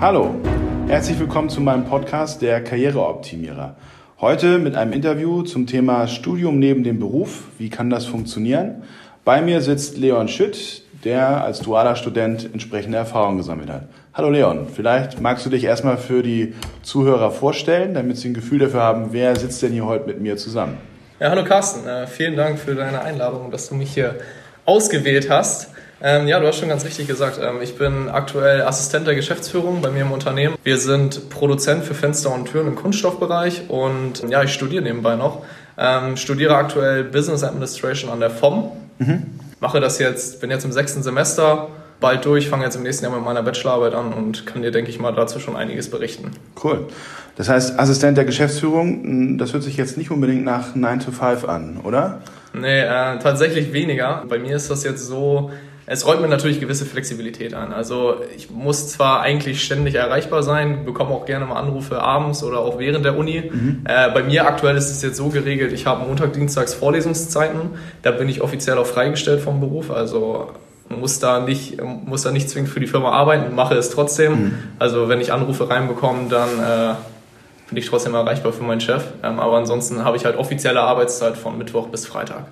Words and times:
Hallo, 0.00 0.34
herzlich 0.88 1.20
willkommen 1.20 1.50
zu 1.50 1.60
meinem 1.60 1.84
Podcast 1.84 2.40
Der 2.40 2.64
Karriereoptimierer. 2.64 3.76
Heute 4.18 4.56
mit 4.56 4.74
einem 4.74 4.94
Interview 4.94 5.42
zum 5.42 5.66
Thema 5.66 6.08
Studium 6.08 6.58
neben 6.58 6.84
dem 6.84 6.98
Beruf. 6.98 7.42
Wie 7.58 7.68
kann 7.68 7.90
das 7.90 8.06
funktionieren? 8.06 8.82
Bei 9.26 9.42
mir 9.42 9.60
sitzt 9.60 9.98
Leon 9.98 10.28
Schütt, 10.28 10.84
der 11.04 11.44
als 11.44 11.60
dualer 11.60 11.96
Student 11.96 12.48
entsprechende 12.50 12.96
Erfahrungen 12.96 13.36
gesammelt 13.36 13.68
hat. 13.68 13.88
Hallo 14.14 14.30
Leon, 14.30 14.68
vielleicht 14.74 15.20
magst 15.20 15.44
du 15.44 15.50
dich 15.50 15.64
erstmal 15.64 15.98
für 15.98 16.22
die 16.22 16.54
Zuhörer 16.82 17.30
vorstellen, 17.30 17.92
damit 17.92 18.16
sie 18.16 18.30
ein 18.30 18.34
Gefühl 18.34 18.60
dafür 18.60 18.80
haben, 18.80 19.12
wer 19.12 19.36
sitzt 19.36 19.60
denn 19.60 19.72
hier 19.72 19.84
heute 19.84 20.06
mit 20.06 20.18
mir 20.18 20.38
zusammen? 20.38 20.78
Ja, 21.20 21.28
hallo 21.28 21.44
Carsten, 21.44 21.86
äh, 21.86 22.06
vielen 22.06 22.36
Dank 22.36 22.58
für 22.58 22.74
deine 22.74 23.02
Einladung, 23.02 23.50
dass 23.50 23.68
du 23.68 23.74
mich 23.74 23.92
hier 23.92 24.14
ausgewählt 24.64 25.28
hast. 25.28 25.68
Ähm, 26.02 26.26
ja, 26.26 26.40
du 26.40 26.46
hast 26.46 26.58
schon 26.58 26.68
ganz 26.68 26.84
richtig 26.84 27.06
gesagt. 27.06 27.38
Ähm, 27.42 27.60
ich 27.62 27.76
bin 27.76 28.08
aktuell 28.08 28.62
Assistent 28.62 29.06
der 29.06 29.14
Geschäftsführung 29.14 29.82
bei 29.82 29.90
mir 29.90 30.02
im 30.02 30.12
Unternehmen. 30.12 30.56
Wir 30.64 30.78
sind 30.78 31.28
Produzent 31.28 31.84
für 31.84 31.94
Fenster 31.94 32.32
und 32.32 32.46
Türen 32.46 32.68
im 32.68 32.76
Kunststoffbereich 32.76 33.68
und 33.68 34.24
ja, 34.28 34.42
ich 34.42 34.52
studiere 34.52 34.82
nebenbei 34.82 35.16
noch. 35.16 35.44
Ähm, 35.76 36.16
studiere 36.16 36.56
aktuell 36.56 37.04
Business 37.04 37.42
Administration 37.42 38.10
an 38.10 38.20
der 38.20 38.30
FOM. 38.30 38.72
Mhm. 38.98 39.22
Mache 39.60 39.80
das 39.80 39.98
jetzt, 39.98 40.40
bin 40.40 40.50
jetzt 40.50 40.64
im 40.64 40.72
sechsten 40.72 41.02
Semester, 41.02 41.68
bald 42.00 42.24
durch, 42.24 42.48
fange 42.48 42.64
jetzt 42.64 42.76
im 42.76 42.82
nächsten 42.82 43.04
Jahr 43.04 43.14
mit 43.14 43.22
meiner 43.22 43.42
Bachelorarbeit 43.42 43.94
an 43.94 44.14
und 44.14 44.46
kann 44.46 44.62
dir, 44.62 44.70
denke 44.70 44.90
ich 44.90 44.98
mal, 44.98 45.12
dazu 45.12 45.38
schon 45.38 45.54
einiges 45.54 45.90
berichten. 45.90 46.30
Cool. 46.62 46.86
Das 47.36 47.50
heißt, 47.50 47.78
Assistent 47.78 48.16
der 48.16 48.24
Geschäftsführung, 48.24 49.36
das 49.36 49.52
hört 49.52 49.62
sich 49.62 49.76
jetzt 49.76 49.98
nicht 49.98 50.10
unbedingt 50.10 50.44
nach 50.44 50.74
9 50.74 51.00
to 51.00 51.12
5 51.12 51.44
an, 51.44 51.80
oder? 51.84 52.20
Nee, 52.54 52.80
äh, 52.80 53.18
tatsächlich 53.18 53.72
weniger. 53.74 54.24
Bei 54.28 54.38
mir 54.38 54.56
ist 54.56 54.70
das 54.70 54.82
jetzt 54.82 55.06
so, 55.06 55.50
es 55.86 56.06
räumt 56.06 56.20
mir 56.20 56.28
natürlich 56.28 56.60
gewisse 56.60 56.84
Flexibilität 56.84 57.54
an. 57.54 57.72
Also 57.72 58.16
ich 58.36 58.50
muss 58.50 58.88
zwar 58.88 59.22
eigentlich 59.22 59.64
ständig 59.64 59.94
erreichbar 59.94 60.42
sein, 60.42 60.84
bekomme 60.84 61.10
auch 61.10 61.26
gerne 61.26 61.46
mal 61.46 61.56
Anrufe 61.56 62.00
abends 62.00 62.44
oder 62.44 62.60
auch 62.60 62.78
während 62.78 63.04
der 63.04 63.18
Uni. 63.18 63.50
Mhm. 63.50 63.84
Äh, 63.84 64.10
bei 64.10 64.22
mir 64.22 64.46
aktuell 64.46 64.76
ist 64.76 64.90
es 64.90 65.02
jetzt 65.02 65.16
so 65.16 65.28
geregelt, 65.28 65.72
ich 65.72 65.86
habe 65.86 66.06
Montag, 66.06 66.32
Dienstags 66.32 66.74
Vorlesungszeiten. 66.74 67.60
Da 68.02 68.12
bin 68.12 68.28
ich 68.28 68.40
offiziell 68.40 68.78
auch 68.78 68.86
freigestellt 68.86 69.40
vom 69.40 69.60
Beruf. 69.60 69.90
Also 69.90 70.52
muss 70.88 71.18
da 71.18 71.40
nicht, 71.40 71.80
muss 71.82 72.22
da 72.22 72.32
nicht 72.32 72.50
zwingend 72.50 72.70
für 72.70 72.80
die 72.80 72.86
Firma 72.86 73.10
arbeiten, 73.10 73.54
mache 73.54 73.74
es 73.74 73.90
trotzdem. 73.90 74.32
Mhm. 74.32 74.54
Also 74.78 75.08
wenn 75.08 75.20
ich 75.20 75.32
Anrufe 75.32 75.70
reinbekomme, 75.70 76.28
dann 76.28 76.48
äh, 76.48 76.94
bin 77.68 77.78
ich 77.78 77.88
trotzdem 77.88 78.14
erreichbar 78.14 78.52
für 78.52 78.64
meinen 78.64 78.80
Chef. 78.80 79.04
Ähm, 79.22 79.38
aber 79.38 79.56
ansonsten 79.56 80.04
habe 80.04 80.16
ich 80.16 80.24
halt 80.24 80.36
offizielle 80.36 80.80
Arbeitszeit 80.80 81.36
von 81.36 81.56
Mittwoch 81.56 81.88
bis 81.88 82.06
Freitag. 82.06 82.46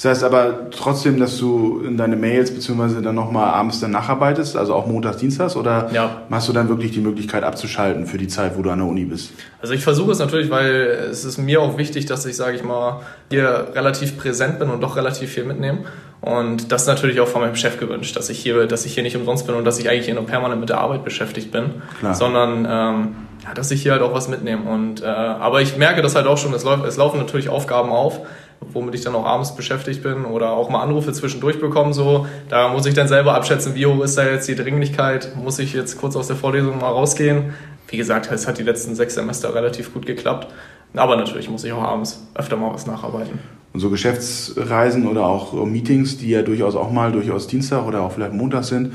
Das 0.00 0.04
heißt 0.04 0.24
aber 0.24 0.70
trotzdem, 0.70 1.18
dass 1.18 1.38
du 1.38 1.82
in 1.84 1.96
deine 1.96 2.14
Mails 2.14 2.54
beziehungsweise 2.54 3.02
dann 3.02 3.16
nochmal 3.16 3.52
abends 3.52 3.80
dann 3.80 3.90
nacharbeitest, 3.90 4.56
also 4.56 4.72
auch 4.72 4.86
montags, 4.86 5.16
dienstags, 5.16 5.56
oder 5.56 5.90
ja. 5.92 6.22
hast 6.30 6.48
du 6.48 6.52
dann 6.52 6.68
wirklich 6.68 6.92
die 6.92 7.00
Möglichkeit 7.00 7.42
abzuschalten 7.42 8.06
für 8.06 8.16
die 8.16 8.28
Zeit, 8.28 8.56
wo 8.56 8.62
du 8.62 8.70
an 8.70 8.78
der 8.78 8.86
Uni 8.86 9.04
bist? 9.04 9.32
Also 9.60 9.74
ich 9.74 9.82
versuche 9.82 10.12
es 10.12 10.20
natürlich, 10.20 10.50
weil 10.50 11.08
es 11.10 11.24
ist 11.24 11.38
mir 11.38 11.60
auch 11.60 11.78
wichtig, 11.78 12.06
dass 12.06 12.24
ich, 12.26 12.36
sage 12.36 12.54
ich 12.54 12.62
mal, 12.62 13.00
hier 13.28 13.72
relativ 13.74 14.16
präsent 14.16 14.60
bin 14.60 14.70
und 14.70 14.80
doch 14.82 14.94
relativ 14.94 15.32
viel 15.32 15.44
mitnehme. 15.44 15.80
Und 16.20 16.70
das 16.70 16.82
ist 16.82 16.88
natürlich 16.88 17.18
auch 17.20 17.28
von 17.28 17.40
meinem 17.40 17.56
Chef 17.56 17.80
gewünscht, 17.80 18.16
dass 18.16 18.28
ich 18.28 18.38
hier, 18.38 18.66
dass 18.68 18.86
ich 18.86 18.94
hier 18.94 19.02
nicht 19.02 19.16
umsonst 19.16 19.48
bin 19.48 19.56
und 19.56 19.64
dass 19.64 19.80
ich 19.80 19.88
eigentlich 19.88 20.04
hier 20.04 20.14
nur 20.14 20.26
permanent 20.26 20.60
mit 20.60 20.68
der 20.68 20.78
Arbeit 20.78 21.02
beschäftigt 21.02 21.50
bin, 21.50 21.82
Klar. 21.98 22.14
sondern 22.14 22.58
ähm, 22.70 23.16
ja, 23.44 23.54
dass 23.54 23.72
ich 23.72 23.82
hier 23.82 23.92
halt 23.92 24.02
auch 24.02 24.14
was 24.14 24.28
mitnehme. 24.28 24.68
Und 24.70 25.02
äh, 25.02 25.06
aber 25.06 25.60
ich 25.60 25.76
merke 25.76 26.02
das 26.02 26.14
halt 26.14 26.28
auch 26.28 26.38
schon, 26.38 26.54
es, 26.54 26.62
läuft, 26.62 26.84
es 26.84 26.96
laufen 26.96 27.18
natürlich 27.18 27.48
Aufgaben 27.48 27.90
auf 27.90 28.20
womit 28.60 28.94
ich 28.94 29.02
dann 29.02 29.14
auch 29.14 29.24
abends 29.24 29.54
beschäftigt 29.54 30.02
bin 30.02 30.24
oder 30.24 30.50
auch 30.50 30.70
mal 30.70 30.82
Anrufe 30.82 31.12
zwischendurch 31.12 31.60
bekommen. 31.60 31.92
So, 31.92 32.26
da 32.48 32.68
muss 32.68 32.86
ich 32.86 32.94
dann 32.94 33.08
selber 33.08 33.34
abschätzen, 33.34 33.74
wie 33.74 33.86
hoch 33.86 34.02
ist 34.02 34.18
da 34.18 34.24
jetzt 34.24 34.48
die 34.48 34.54
Dringlichkeit, 34.54 35.36
muss 35.36 35.58
ich 35.58 35.72
jetzt 35.72 35.98
kurz 35.98 36.16
aus 36.16 36.26
der 36.26 36.36
Vorlesung 36.36 36.78
mal 36.78 36.90
rausgehen. 36.90 37.54
Wie 37.88 37.96
gesagt, 37.96 38.30
es 38.30 38.46
hat 38.46 38.58
die 38.58 38.62
letzten 38.62 38.94
sechs 38.94 39.14
Semester 39.14 39.54
relativ 39.54 39.94
gut 39.94 40.06
geklappt. 40.06 40.48
Aber 40.94 41.16
natürlich 41.16 41.50
muss 41.50 41.64
ich 41.64 41.72
auch 41.72 41.82
abends 41.82 42.26
öfter 42.34 42.56
mal 42.56 42.72
was 42.72 42.86
nacharbeiten. 42.86 43.38
Und 43.72 43.80
so 43.80 43.90
Geschäftsreisen 43.90 45.06
oder 45.06 45.26
auch 45.26 45.52
Meetings, 45.64 46.16
die 46.16 46.30
ja 46.30 46.42
durchaus 46.42 46.74
auch 46.74 46.90
mal 46.90 47.12
durchaus 47.12 47.46
Dienstag 47.46 47.86
oder 47.86 48.02
auch 48.02 48.12
vielleicht 48.12 48.32
Montag 48.32 48.64
sind, 48.64 48.94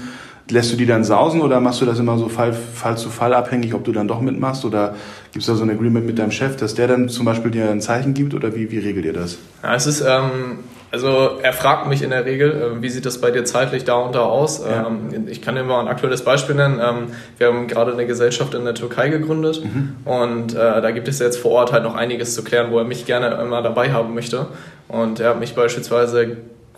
Lässt 0.50 0.74
du 0.74 0.76
die 0.76 0.86
dann 0.86 1.06
sausen 1.06 1.42
oder 1.42 1.62
machst 1.62 1.82
du 1.82 1.86
das 1.86 2.00
immer 2.00 2.18
so 2.18 2.28
Fall, 2.28 2.54
Fall 2.54 2.98
zu 2.98 3.10
Fall 3.10 3.34
abhängig, 3.34 3.74
ob 3.74 3.86
du 3.86 3.94
dann 3.94 4.08
doch 4.08 4.20
mitmachst? 4.20 4.66
Oder 4.66 4.96
gibt 5.32 5.42
es 5.42 5.46
da 5.46 5.56
so 5.56 5.64
ein 5.64 5.70
Agreement 5.70 6.06
mit 6.06 6.20
deinem 6.20 6.32
Chef, 6.32 6.58
dass 6.58 6.76
der 6.76 6.88
dann 6.88 7.08
zum 7.08 7.26
Beispiel 7.26 7.50
dir 7.50 7.70
ein 7.70 7.80
Zeichen 7.80 8.14
gibt? 8.14 8.34
Oder 8.34 8.54
wie, 8.54 8.70
wie 8.70 8.80
regelt 8.80 9.06
ihr 9.06 9.14
das? 9.14 9.38
Ja, 9.64 9.74
es 9.74 9.88
ist, 9.88 10.02
ähm, 10.02 10.60
also 10.94 11.40
er 11.42 11.54
fragt 11.54 11.88
mich 11.88 12.04
in 12.04 12.12
der 12.12 12.24
Regel, 12.24 12.52
äh, 12.52 12.82
wie 12.84 12.90
sieht 12.90 13.08
das 13.08 13.20
bei 13.20 13.32
dir 13.32 13.46
zeitlich 13.46 13.84
da 13.84 13.96
und 13.96 14.14
da 14.14 14.20
aus? 14.20 14.64
Ja. 14.64 14.86
Ähm, 14.86 15.28
ich 15.28 15.42
kann 15.42 15.56
dir 15.56 15.64
mal 15.64 15.80
ein 15.80 15.88
aktuelles 15.88 16.24
Beispiel 16.24 16.54
nennen. 16.54 16.80
Ähm, 16.80 17.08
wir 17.40 17.48
haben 17.48 17.68
gerade 17.68 17.94
eine 17.94 18.06
Gesellschaft 18.06 18.54
in 18.54 18.64
der 18.64 18.76
Türkei 18.76 19.10
gegründet 19.10 19.64
mhm. 19.64 19.96
und 20.06 20.54
äh, 20.54 20.58
da 20.58 20.92
gibt 20.92 21.08
es 21.08 21.18
jetzt 21.18 21.38
vor 21.38 21.52
Ort 21.52 21.72
halt 21.72 21.84
noch 21.84 21.96
einiges 21.96 22.36
zu 22.36 22.44
klären, 22.44 22.70
wo 22.70 22.78
er 22.78 22.84
mich 22.84 23.08
gerne 23.08 23.42
immer 23.42 23.64
dabei 23.64 23.92
haben 23.92 24.14
möchte. 24.14 24.46
Und 24.88 25.20
er 25.20 25.32
hat 25.32 25.40
mich 25.40 25.56
beispielsweise 25.56 26.38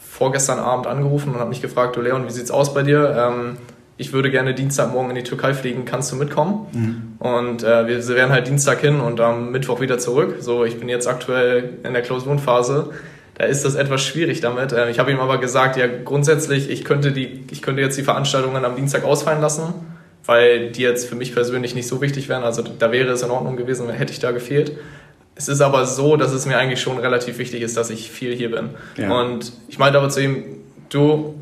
vorgestern 0.10 0.60
Abend 0.60 0.88
angerufen 0.88 1.34
und 1.34 1.40
hat 1.40 1.50
mich 1.50 1.62
gefragt, 1.62 1.96
du 1.96 2.02
Leon, 2.02 2.26
wie 2.26 2.32
sieht's 2.32 2.52
aus 2.52 2.74
bei 2.74 2.84
dir? 2.84 3.16
Ähm, 3.18 3.58
ich 3.98 4.12
würde 4.12 4.30
gerne 4.30 4.54
Dienstagmorgen 4.54 5.12
in 5.12 5.16
die 5.16 5.24
Türkei 5.24 5.54
fliegen, 5.54 5.86
kannst 5.86 6.12
du 6.12 6.18
mitkommen? 6.18 6.68
Mhm. 6.74 7.26
Und 7.26 7.64
äh, 7.64 7.88
wir 7.88 8.06
wären 8.10 8.32
halt 8.32 8.48
Dienstag 8.48 8.82
hin 8.82 9.00
und 9.00 9.22
am 9.22 9.52
Mittwoch 9.52 9.80
wieder 9.80 9.98
zurück. 9.98 10.38
So, 10.40 10.66
ich 10.66 10.80
bin 10.80 10.90
jetzt 10.90 11.08
aktuell 11.08 11.76
in 11.84 11.94
der 11.94 12.02
Klausurenphase. 12.02 12.92
Da 13.38 13.46
ist 13.46 13.64
das 13.66 13.76
etwas 13.76 14.02
schwierig 14.04 14.42
damit. 14.42 14.74
Äh, 14.74 14.90
ich 14.90 15.00
habe 15.00 15.12
ihm 15.12 15.20
aber 15.20 15.38
gesagt, 15.38 15.78
ja, 15.78 15.86
grundsätzlich, 15.88 16.70
ich 16.70 16.84
könnte, 16.84 17.14
die, 17.14 17.46
ich 17.52 17.62
könnte 17.62 17.82
jetzt 17.82 17.98
die 17.98 18.04
Veranstaltungen 18.04 18.66
am 18.66 18.76
Dienstag 18.76 19.06
ausfallen 19.06 19.42
lassen, 19.42 19.74
weil 20.26 20.72
die 20.72 20.82
jetzt 20.82 21.08
für 21.08 21.16
mich 21.16 21.34
persönlich 21.34 21.74
nicht 21.74 21.88
so 21.88 22.02
wichtig 22.02 22.28
wären. 22.28 22.44
Also 22.44 22.64
da 22.64 22.92
wäre 22.92 23.12
es 23.12 23.22
in 23.22 23.32
Ordnung 23.32 23.56
gewesen, 23.56 23.90
hätte 23.90 24.12
ich 24.12 24.20
da 24.20 24.32
gefehlt. 24.32 24.74
Es 25.36 25.50
ist 25.50 25.62
aber 25.62 25.86
so, 25.86 26.16
dass 26.16 26.32
es 26.32 26.46
mir 26.46 26.58
eigentlich 26.58 26.82
schon 26.82 26.98
relativ 26.98 27.38
wichtig 27.38 27.62
ist, 27.62 27.76
dass 27.76 27.90
ich 27.90 28.10
viel 28.10 28.34
hier 28.34 28.52
bin. 28.52 28.70
Ja. 28.96 29.12
Und 29.12 29.52
ich 29.68 29.78
meinte 29.78 29.98
aber 29.98 30.10
zu 30.10 30.22
ihm, 30.22 30.46
du, 30.90 31.36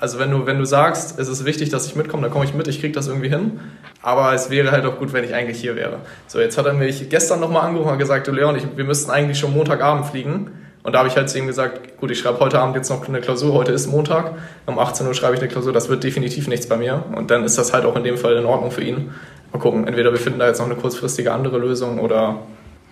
also 0.00 0.18
wenn 0.18 0.30
du, 0.30 0.46
wenn 0.46 0.58
du 0.58 0.64
sagst, 0.64 1.18
es 1.18 1.28
ist 1.28 1.44
wichtig, 1.44 1.68
dass 1.68 1.86
ich 1.86 1.94
mitkomme, 1.94 2.22
dann 2.22 2.32
komme 2.32 2.46
ich 2.46 2.54
mit, 2.54 2.68
ich 2.68 2.80
kriege 2.80 2.94
das 2.94 3.06
irgendwie 3.06 3.28
hin. 3.28 3.60
Aber 4.00 4.32
es 4.32 4.48
wäre 4.50 4.70
halt 4.70 4.86
auch 4.86 4.98
gut, 4.98 5.12
wenn 5.12 5.24
ich 5.24 5.34
eigentlich 5.34 5.60
hier 5.60 5.76
wäre. 5.76 5.98
So, 6.26 6.40
jetzt 6.40 6.56
hat 6.56 6.64
er 6.64 6.72
mich 6.72 7.08
gestern 7.10 7.40
nochmal 7.40 7.66
angerufen 7.66 7.92
und 7.92 7.98
gesagt, 7.98 8.26
du 8.26 8.32
Leon, 8.32 8.56
ich, 8.56 8.64
wir 8.76 8.84
müssten 8.84 9.10
eigentlich 9.10 9.38
schon 9.38 9.52
Montagabend 9.52 10.06
fliegen. 10.06 10.50
Und 10.82 10.92
da 10.92 10.98
habe 10.98 11.08
ich 11.08 11.16
halt 11.16 11.30
zu 11.30 11.38
ihm 11.38 11.46
gesagt, 11.46 11.98
gut, 11.98 12.10
ich 12.10 12.18
schreibe 12.18 12.40
heute 12.40 12.60
Abend 12.60 12.76
jetzt 12.76 12.90
noch 12.90 13.06
eine 13.08 13.20
Klausur, 13.22 13.54
heute 13.54 13.72
ist 13.72 13.86
Montag, 13.86 14.32
um 14.66 14.78
18 14.78 15.06
Uhr 15.06 15.14
schreibe 15.14 15.34
ich 15.34 15.40
eine 15.40 15.48
Klausur, 15.48 15.72
das 15.72 15.88
wird 15.88 16.04
definitiv 16.04 16.46
nichts 16.46 16.66
bei 16.66 16.76
mir. 16.76 17.04
Und 17.14 17.30
dann 17.30 17.42
ist 17.44 17.56
das 17.56 17.72
halt 17.72 17.86
auch 17.86 17.96
in 17.96 18.04
dem 18.04 18.18
Fall 18.18 18.36
in 18.36 18.44
Ordnung 18.44 18.70
für 18.70 18.82
ihn. 18.82 19.12
Mal 19.52 19.58
gucken, 19.58 19.86
entweder 19.86 20.12
wir 20.12 20.18
finden 20.18 20.40
da 20.40 20.46
jetzt 20.46 20.58
noch 20.58 20.66
eine 20.66 20.76
kurzfristige 20.76 21.32
andere 21.32 21.56
Lösung 21.56 21.98
oder 22.00 22.40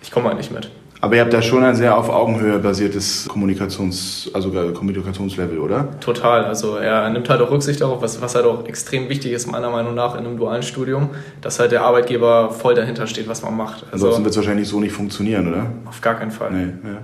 ich 0.03 0.11
komme 0.11 0.27
halt 0.27 0.37
nicht 0.37 0.51
mit. 0.51 0.69
Aber 1.03 1.17
ihr 1.17 1.21
habt 1.21 1.33
da 1.33 1.41
schon 1.41 1.65
ein 1.65 1.75
sehr 1.75 1.97
auf 1.97 2.07
Augenhöhe 2.09 2.59
basiertes 2.59 3.27
Kommunikations, 3.27 4.31
also 4.33 4.51
Kommunikationslevel, 4.51 5.59
oder? 5.59 5.99
Total. 5.99 6.45
Also 6.45 6.77
er 6.77 7.09
nimmt 7.09 7.29
halt 7.29 7.41
auch 7.41 7.51
Rücksicht 7.51 7.81
darauf, 7.81 8.01
was, 8.01 8.21
was 8.21 8.35
halt 8.35 8.45
auch 8.45 8.65
extrem 8.67 9.09
wichtig 9.09 9.33
ist, 9.33 9.51
meiner 9.51 9.69
Meinung 9.69 9.95
nach, 9.95 10.13
in 10.17 10.25
einem 10.25 10.37
dualen 10.37 10.63
Studium, 10.63 11.09
dass 11.41 11.59
halt 11.59 11.73
der 11.73 11.81
Arbeitgeber 11.81 12.51
voll 12.51 12.73
dahinter 12.73 13.05
steht, 13.05 13.27
was 13.27 13.41
man 13.41 13.57
macht. 13.57 13.83
Also, 13.91 14.05
Ansonsten 14.05 14.23
wird 14.23 14.31
es 14.31 14.37
wahrscheinlich 14.37 14.69
so 14.69 14.79
nicht 14.79 14.93
funktionieren, 14.93 15.49
oder? 15.49 15.65
Auf 15.85 15.99
gar 15.99 16.15
keinen 16.15 16.31
Fall. 16.31 16.51
Nee, 16.51 16.89
ja. 16.89 16.99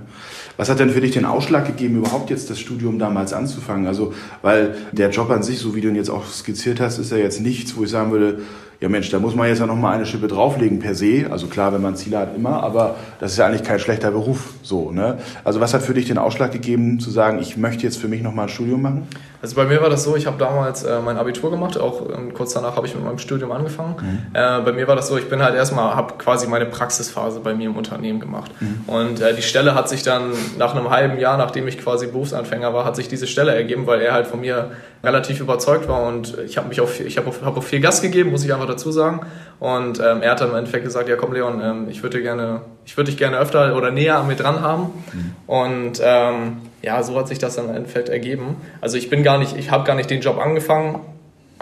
Was 0.56 0.70
hat 0.70 0.78
denn 0.78 0.88
für 0.88 1.02
dich 1.02 1.10
den 1.10 1.26
Ausschlag 1.26 1.66
gegeben, 1.66 1.98
überhaupt 1.98 2.30
jetzt 2.30 2.48
das 2.48 2.58
Studium 2.58 2.98
damals 2.98 3.34
anzufangen? 3.34 3.86
Also, 3.86 4.14
weil 4.40 4.76
der 4.92 5.10
Job 5.10 5.28
an 5.28 5.42
sich, 5.42 5.58
so 5.58 5.74
wie 5.74 5.82
du 5.82 5.88
ihn 5.88 5.94
jetzt 5.94 6.10
auch 6.10 6.24
skizziert 6.24 6.80
hast, 6.80 6.98
ist 6.98 7.12
ja 7.12 7.18
jetzt 7.18 7.42
nichts, 7.42 7.76
wo 7.76 7.84
ich 7.84 7.90
sagen 7.90 8.12
würde, 8.12 8.38
ja 8.80 8.88
Mensch, 8.88 9.10
da 9.10 9.18
muss 9.18 9.34
man 9.34 9.48
jetzt 9.48 9.58
ja 9.58 9.66
nochmal 9.66 9.94
eine 9.94 10.06
Schippe 10.06 10.26
drauflegen 10.26 10.78
per 10.78 10.94
se. 10.94 11.26
Also 11.30 11.46
klar, 11.46 11.72
wenn 11.72 11.82
man 11.82 11.96
Ziele 11.96 12.18
hat, 12.18 12.34
immer, 12.34 12.62
aber 12.62 12.96
das 13.18 13.32
ist 13.32 13.38
ja 13.38 13.46
eigentlich 13.46 13.62
kein 13.62 13.78
schlechter 13.78 14.10
Beruf. 14.10 14.54
So, 14.62 14.90
ne? 14.90 15.18
Also 15.44 15.60
was 15.60 15.74
hat 15.74 15.82
für 15.82 15.94
dich 15.94 16.06
den 16.06 16.18
Ausschlag 16.18 16.52
gegeben, 16.52 16.98
zu 16.98 17.10
sagen, 17.10 17.38
ich 17.40 17.56
möchte 17.56 17.82
jetzt 17.84 17.98
für 17.98 18.08
mich 18.08 18.22
nochmal 18.22 18.46
ein 18.46 18.48
Studium 18.48 18.82
machen? 18.82 19.08
Also 19.42 19.56
bei 19.56 19.64
mir 19.64 19.80
war 19.80 19.88
das 19.88 20.04
so, 20.04 20.16
ich 20.16 20.26
habe 20.26 20.36
damals 20.38 20.82
äh, 20.82 21.00
mein 21.00 21.16
Abitur 21.16 21.50
gemacht, 21.50 21.78
auch 21.78 22.02
ähm, 22.10 22.34
kurz 22.34 22.52
danach 22.52 22.76
habe 22.76 22.86
ich 22.86 22.94
mit 22.94 23.02
meinem 23.02 23.18
Studium 23.18 23.52
angefangen. 23.52 23.94
Mhm. 23.98 24.18
Äh, 24.34 24.60
bei 24.60 24.72
mir 24.72 24.86
war 24.86 24.96
das 24.96 25.08
so, 25.08 25.16
ich 25.16 25.30
bin 25.30 25.42
halt 25.42 25.54
erstmal, 25.54 25.94
habe 25.94 26.14
quasi 26.18 26.46
meine 26.46 26.66
Praxisphase 26.66 27.40
bei 27.40 27.54
mir 27.54 27.70
im 27.70 27.76
Unternehmen 27.76 28.20
gemacht. 28.20 28.50
Mhm. 28.60 28.84
Und 28.86 29.20
äh, 29.22 29.34
die 29.34 29.42
Stelle 29.42 29.74
hat 29.74 29.88
sich 29.88 30.02
dann 30.02 30.32
nach 30.58 30.74
einem 30.74 30.90
halben 30.90 31.18
Jahr, 31.18 31.38
nachdem 31.38 31.66
ich 31.68 31.78
quasi 31.78 32.06
Berufsanfänger 32.08 32.74
war, 32.74 32.84
hat 32.84 32.96
sich 32.96 33.08
diese 33.08 33.26
Stelle 33.26 33.54
ergeben, 33.54 33.86
weil 33.86 34.02
er 34.02 34.12
halt 34.12 34.26
von 34.26 34.40
mir 34.40 34.72
relativ 35.02 35.40
überzeugt 35.40 35.88
war 35.88 36.02
und 36.06 36.36
ich 36.44 36.58
habe 36.58 36.68
mich 36.68 36.80
auf, 36.82 37.00
ich 37.00 37.16
habe 37.16 37.28
auf, 37.28 37.42
hab 37.42 37.56
auf 37.56 37.66
viel 37.66 37.80
Gas 37.80 38.02
gegeben, 38.02 38.30
muss 38.30 38.44
ich 38.44 38.52
einfach 38.52 38.66
dazu 38.66 38.92
sagen. 38.92 39.20
Und 39.60 40.00
ähm, 40.00 40.22
er 40.22 40.32
hat 40.32 40.40
dann 40.40 40.50
im 40.50 40.56
Endeffekt 40.56 40.84
gesagt, 40.84 41.08
ja 41.08 41.16
komm 41.16 41.34
Leon, 41.34 41.60
ähm, 41.62 41.86
ich 41.90 42.02
würde 42.02 42.22
gerne, 42.22 42.62
ich 42.86 42.96
würde 42.96 43.10
dich 43.10 43.18
gerne 43.18 43.38
öfter 43.38 43.76
oder 43.76 43.90
näher 43.90 44.18
an 44.18 44.26
mir 44.26 44.34
dran 44.34 44.62
haben. 44.62 44.84
Mhm. 45.12 45.34
Und 45.46 46.00
ähm, 46.02 46.56
ja, 46.82 47.02
so 47.02 47.16
hat 47.18 47.28
sich 47.28 47.38
das 47.38 47.56
dann 47.56 47.68
im 47.68 47.76
Endeffekt 47.76 48.08
ergeben. 48.08 48.56
Also 48.80 48.96
ich 48.96 49.10
bin 49.10 49.22
gar 49.22 49.38
nicht, 49.38 49.56
ich 49.56 49.70
habe 49.70 49.84
gar 49.84 49.94
nicht 49.94 50.08
den 50.08 50.22
Job 50.22 50.38
angefangen 50.38 51.00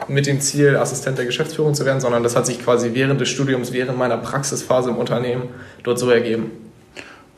mit 0.06 0.28
dem 0.28 0.40
Ziel, 0.40 0.76
Assistent 0.76 1.18
der 1.18 1.26
Geschäftsführung 1.26 1.74
zu 1.74 1.84
werden, 1.84 2.00
sondern 2.00 2.22
das 2.22 2.36
hat 2.36 2.46
sich 2.46 2.62
quasi 2.62 2.90
während 2.94 3.20
des 3.20 3.28
Studiums, 3.30 3.72
während 3.72 3.98
meiner 3.98 4.16
Praxisphase 4.16 4.90
im 4.90 4.96
Unternehmen 4.96 5.48
dort 5.82 5.98
so 5.98 6.08
ergeben. 6.08 6.52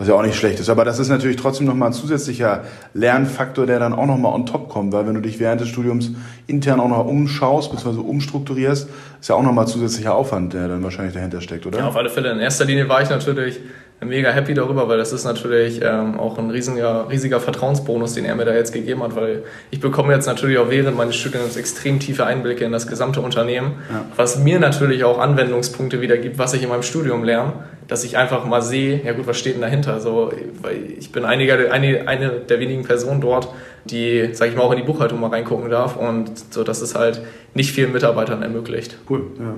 Was 0.00 0.08
ja 0.08 0.14
auch 0.14 0.22
nicht 0.22 0.34
schlecht 0.34 0.58
ist. 0.58 0.70
Aber 0.70 0.86
das 0.86 0.98
ist 0.98 1.10
natürlich 1.10 1.36
trotzdem 1.36 1.66
nochmal 1.66 1.90
ein 1.90 1.92
zusätzlicher 1.92 2.64
Lernfaktor, 2.94 3.66
der 3.66 3.78
dann 3.78 3.92
auch 3.92 4.06
nochmal 4.06 4.32
on 4.32 4.46
top 4.46 4.70
kommt. 4.70 4.94
Weil 4.94 5.06
wenn 5.06 5.12
du 5.12 5.20
dich 5.20 5.38
während 5.38 5.60
des 5.60 5.68
Studiums 5.68 6.12
intern 6.46 6.80
auch 6.80 6.88
noch 6.88 7.04
umschaust, 7.04 7.70
bzw. 7.70 8.00
umstrukturierst, 8.00 8.88
ist 9.20 9.28
ja 9.28 9.34
auch 9.34 9.42
nochmal 9.42 9.68
zusätzlicher 9.68 10.14
Aufwand, 10.14 10.54
der 10.54 10.68
dann 10.68 10.82
wahrscheinlich 10.82 11.12
dahinter 11.12 11.42
steckt, 11.42 11.66
oder? 11.66 11.80
Ja, 11.80 11.88
auf 11.88 11.96
alle 11.96 12.08
Fälle. 12.08 12.32
In 12.32 12.38
erster 12.38 12.64
Linie 12.64 12.88
war 12.88 13.02
ich 13.02 13.10
natürlich 13.10 13.60
mega 14.04 14.30
happy 14.30 14.54
darüber, 14.54 14.88
weil 14.88 14.98
das 14.98 15.12
ist 15.12 15.24
natürlich 15.24 15.80
ähm, 15.82 16.18
auch 16.18 16.38
ein 16.38 16.50
riesiger, 16.50 17.08
riesiger 17.10 17.40
Vertrauensbonus, 17.40 18.14
den 18.14 18.24
er 18.24 18.34
mir 18.34 18.44
da 18.44 18.54
jetzt 18.54 18.72
gegeben 18.72 19.02
hat, 19.02 19.14
weil 19.14 19.42
ich 19.70 19.80
bekomme 19.80 20.14
jetzt 20.14 20.26
natürlich 20.26 20.58
auch 20.58 20.70
während 20.70 20.96
meines 20.96 21.16
Studiums 21.16 21.56
extrem 21.56 22.00
tiefe 22.00 22.24
Einblicke 22.24 22.64
in 22.64 22.72
das 22.72 22.86
gesamte 22.86 23.20
Unternehmen, 23.20 23.74
ja. 23.90 24.04
was 24.16 24.38
mir 24.38 24.58
natürlich 24.58 25.04
auch 25.04 25.18
Anwendungspunkte 25.18 26.00
wieder 26.00 26.16
gibt, 26.16 26.38
was 26.38 26.54
ich 26.54 26.62
in 26.62 26.70
meinem 26.70 26.82
Studium 26.82 27.24
lerne, 27.24 27.52
dass 27.88 28.04
ich 28.04 28.16
einfach 28.16 28.44
mal 28.46 28.62
sehe, 28.62 29.02
ja 29.04 29.12
gut, 29.12 29.26
was 29.26 29.38
steht 29.38 29.54
denn 29.54 29.62
dahinter? 29.62 30.00
So, 30.00 30.32
weil 30.62 30.92
ich 30.98 31.12
bin 31.12 31.24
einiger, 31.24 31.72
eine, 31.72 32.06
eine 32.06 32.30
der 32.30 32.60
wenigen 32.60 32.84
Personen 32.84 33.20
dort, 33.20 33.48
die, 33.84 34.30
sag 34.32 34.48
ich 34.48 34.56
mal, 34.56 34.62
auch 34.62 34.72
in 34.72 34.78
die 34.78 34.84
Buchhaltung 34.84 35.20
mal 35.20 35.30
reingucken 35.30 35.70
darf 35.70 35.96
und 35.96 36.30
so, 36.52 36.64
dass 36.64 36.80
es 36.80 36.94
halt 36.94 37.22
nicht 37.54 37.72
vielen 37.72 37.92
Mitarbeitern 37.92 38.42
ermöglicht. 38.42 38.98
Cool, 39.08 39.24
ja. 39.38 39.54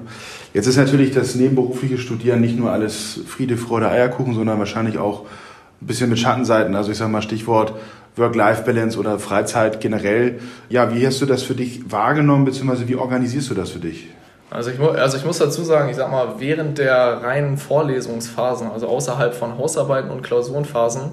Jetzt 0.54 0.66
ist 0.66 0.76
natürlich 0.76 1.12
das 1.12 1.34
nebenberufliche 1.34 1.98
Studieren 1.98 2.40
nicht 2.40 2.58
nur 2.58 2.70
alles 2.70 3.20
Friede, 3.26 3.56
Freude, 3.56 3.88
Eierkuchen, 3.88 4.34
sondern 4.34 4.58
wahrscheinlich 4.58 4.98
auch 4.98 5.22
ein 5.80 5.86
bisschen 5.86 6.08
mit 6.08 6.18
Schattenseiten. 6.18 6.74
Also 6.74 6.92
ich 6.92 6.98
sage 6.98 7.10
mal 7.10 7.22
Stichwort 7.22 7.74
Work-Life-Balance 8.16 8.98
oder 8.98 9.18
Freizeit 9.18 9.80
generell. 9.80 10.40
Ja, 10.68 10.94
wie 10.94 11.06
hast 11.06 11.20
du 11.20 11.26
das 11.26 11.42
für 11.42 11.54
dich 11.54 11.90
wahrgenommen, 11.90 12.44
beziehungsweise 12.44 12.86
wie 12.88 12.96
organisierst 12.96 13.50
du 13.50 13.54
das 13.54 13.70
für 13.70 13.78
dich? 13.78 14.08
Also 14.50 14.70
ich, 14.70 14.78
also 14.78 15.16
ich 15.16 15.24
muss 15.24 15.38
dazu 15.38 15.62
sagen, 15.62 15.88
ich 15.88 15.96
sag 15.96 16.10
mal, 16.10 16.34
während 16.38 16.76
der 16.76 17.22
reinen 17.22 17.56
Vorlesungsphasen, 17.56 18.70
also 18.70 18.86
außerhalb 18.86 19.34
von 19.34 19.56
Hausarbeiten 19.56 20.10
und 20.10 20.22
Klausurenphasen, 20.22 21.12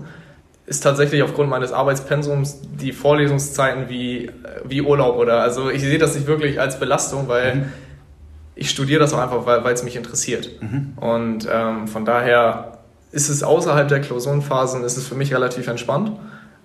ist 0.70 0.82
tatsächlich 0.82 1.24
aufgrund 1.24 1.50
meines 1.50 1.74
Arbeitspensums 1.74 2.60
die 2.62 2.94
Vorlesungszeiten 2.94 3.90
wie, 3.90 4.30
wie 4.64 4.84
Urlaub 4.84 5.18
oder 5.18 5.42
also 5.42 5.72
ich 5.72 5.82
sehe 5.82 5.98
das 5.98 6.14
nicht 6.14 6.28
wirklich 6.28 6.62
als 6.62 6.80
Belastung, 6.80 7.28
weil 7.28 7.56
mhm. 7.56 7.66
ich 8.54 8.70
studiere 8.70 9.00
das 9.00 9.12
auch 9.12 9.18
einfach, 9.18 9.48
weil 9.48 9.74
es 9.74 9.84
mich 9.84 9.96
interessiert. 9.96 10.62
Mhm. 10.62 10.94
Und 10.98 11.48
ähm, 11.52 11.88
von 11.88 12.06
daher 12.06 12.78
ist 13.12 13.30
es 13.30 13.42
außerhalb 13.42 13.88
der 13.88 14.00
Klausurenphasen, 14.02 14.84
ist 14.84 14.96
es 14.96 15.08
für 15.08 15.16
mich 15.16 15.34
relativ 15.34 15.68
entspannt. 15.68 16.12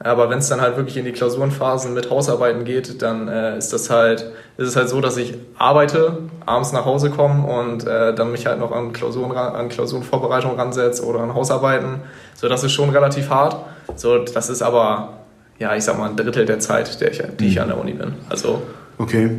Aber 0.00 0.28
wenn 0.28 0.38
es 0.38 0.48
dann 0.48 0.60
halt 0.60 0.76
wirklich 0.76 0.96
in 0.96 1.04
die 1.04 1.12
Klausurenphasen 1.12 1.94
mit 1.94 2.10
Hausarbeiten 2.10 2.64
geht, 2.64 3.00
dann 3.00 3.28
äh, 3.28 3.56
ist 3.56 3.72
das 3.72 3.90
halt, 3.90 4.32
ist 4.56 4.68
es 4.68 4.76
halt 4.76 4.88
so, 4.88 5.00
dass 5.00 5.16
ich 5.16 5.34
arbeite, 5.56 6.18
abends 6.44 6.72
nach 6.72 6.84
Hause 6.84 7.10
komme 7.10 7.46
und 7.46 7.86
äh, 7.86 8.14
dann 8.14 8.32
mich 8.32 8.46
halt 8.46 8.58
noch 8.58 8.72
an 8.72 8.92
Klausuren, 8.92 9.36
an 9.36 9.68
Klausurenvorbereitung 9.68 10.58
ransetze 10.58 11.04
oder 11.04 11.20
an 11.20 11.34
Hausarbeiten. 11.34 12.00
So, 12.34 12.48
das 12.48 12.64
ist 12.64 12.72
schon 12.72 12.90
relativ 12.90 13.30
hart. 13.30 13.56
So, 13.94 14.18
das 14.18 14.50
ist 14.50 14.62
aber, 14.62 15.20
ja, 15.58 15.74
ich 15.76 15.84
sag 15.84 15.96
mal, 15.96 16.10
ein 16.10 16.16
Drittel 16.16 16.44
der 16.44 16.58
Zeit, 16.58 17.00
der 17.00 17.12
ich, 17.12 17.22
die 17.38 17.48
ich 17.48 17.56
mhm. 17.56 17.62
an 17.62 17.68
der 17.68 17.78
Uni 17.78 17.92
bin. 17.92 18.14
Also. 18.28 18.62
Okay. 18.98 19.30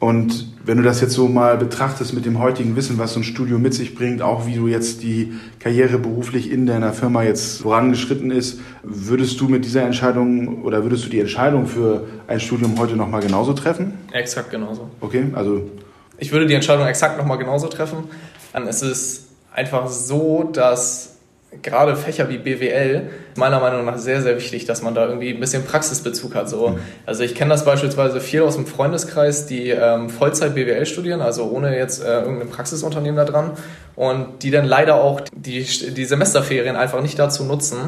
Und 0.00 0.52
wenn 0.64 0.76
du 0.76 0.82
das 0.82 1.00
jetzt 1.00 1.12
so 1.12 1.28
mal 1.28 1.56
betrachtest 1.56 2.14
mit 2.14 2.26
dem 2.26 2.38
heutigen 2.38 2.76
Wissen, 2.76 2.98
was 2.98 3.14
so 3.14 3.20
ein 3.20 3.24
Studium 3.24 3.62
mit 3.62 3.74
sich 3.74 3.94
bringt, 3.94 4.22
auch 4.22 4.46
wie 4.46 4.54
du 4.54 4.66
jetzt 4.66 5.02
die 5.02 5.32
Karriere 5.60 5.98
beruflich 5.98 6.50
in 6.50 6.66
deiner 6.66 6.92
Firma 6.92 7.22
jetzt 7.22 7.62
vorangeschritten 7.62 8.30
ist, 8.30 8.60
würdest 8.82 9.40
du 9.40 9.48
mit 9.48 9.64
dieser 9.64 9.82
Entscheidung 9.82 10.62
oder 10.62 10.82
würdest 10.82 11.06
du 11.06 11.10
die 11.10 11.20
Entscheidung 11.20 11.66
für 11.66 12.06
ein 12.26 12.40
Studium 12.40 12.78
heute 12.78 12.96
nochmal 12.96 13.22
genauso 13.22 13.52
treffen? 13.52 13.94
Exakt 14.12 14.50
genauso. 14.50 14.90
Okay, 15.00 15.24
also. 15.34 15.70
Ich 16.18 16.32
würde 16.32 16.46
die 16.46 16.54
Entscheidung 16.54 16.86
exakt 16.86 17.18
nochmal 17.18 17.38
genauso 17.38 17.68
treffen. 17.68 18.04
Dann 18.52 18.66
ist 18.68 18.82
es 18.82 19.26
einfach 19.52 19.88
so, 19.88 20.44
dass 20.52 21.13
gerade 21.62 21.96
Fächer 21.96 22.28
wie 22.28 22.38
BWL 22.38 23.10
meiner 23.36 23.60
Meinung 23.60 23.84
nach 23.84 23.98
sehr, 23.98 24.22
sehr 24.22 24.36
wichtig, 24.36 24.64
dass 24.64 24.82
man 24.82 24.94
da 24.94 25.06
irgendwie 25.06 25.30
ein 25.30 25.40
bisschen 25.40 25.64
Praxisbezug 25.64 26.34
hat. 26.34 26.48
So. 26.48 26.70
Mhm. 26.70 26.78
Also 27.06 27.22
ich 27.22 27.34
kenne 27.34 27.50
das 27.50 27.64
beispielsweise 27.64 28.20
viel 28.20 28.42
aus 28.42 28.56
dem 28.56 28.66
Freundeskreis, 28.66 29.46
die 29.46 29.70
ähm, 29.70 30.10
Vollzeit 30.10 30.54
BWL 30.54 30.86
studieren, 30.86 31.20
also 31.20 31.50
ohne 31.50 31.76
jetzt 31.76 32.02
äh, 32.02 32.20
irgendein 32.20 32.48
Praxisunternehmen 32.48 33.16
da 33.16 33.24
dran 33.24 33.52
und 33.96 34.42
die 34.42 34.50
dann 34.50 34.64
leider 34.64 34.96
auch 34.96 35.20
die, 35.34 35.62
die 35.62 36.04
Semesterferien 36.04 36.76
einfach 36.76 37.00
nicht 37.00 37.18
dazu 37.18 37.44
nutzen, 37.44 37.78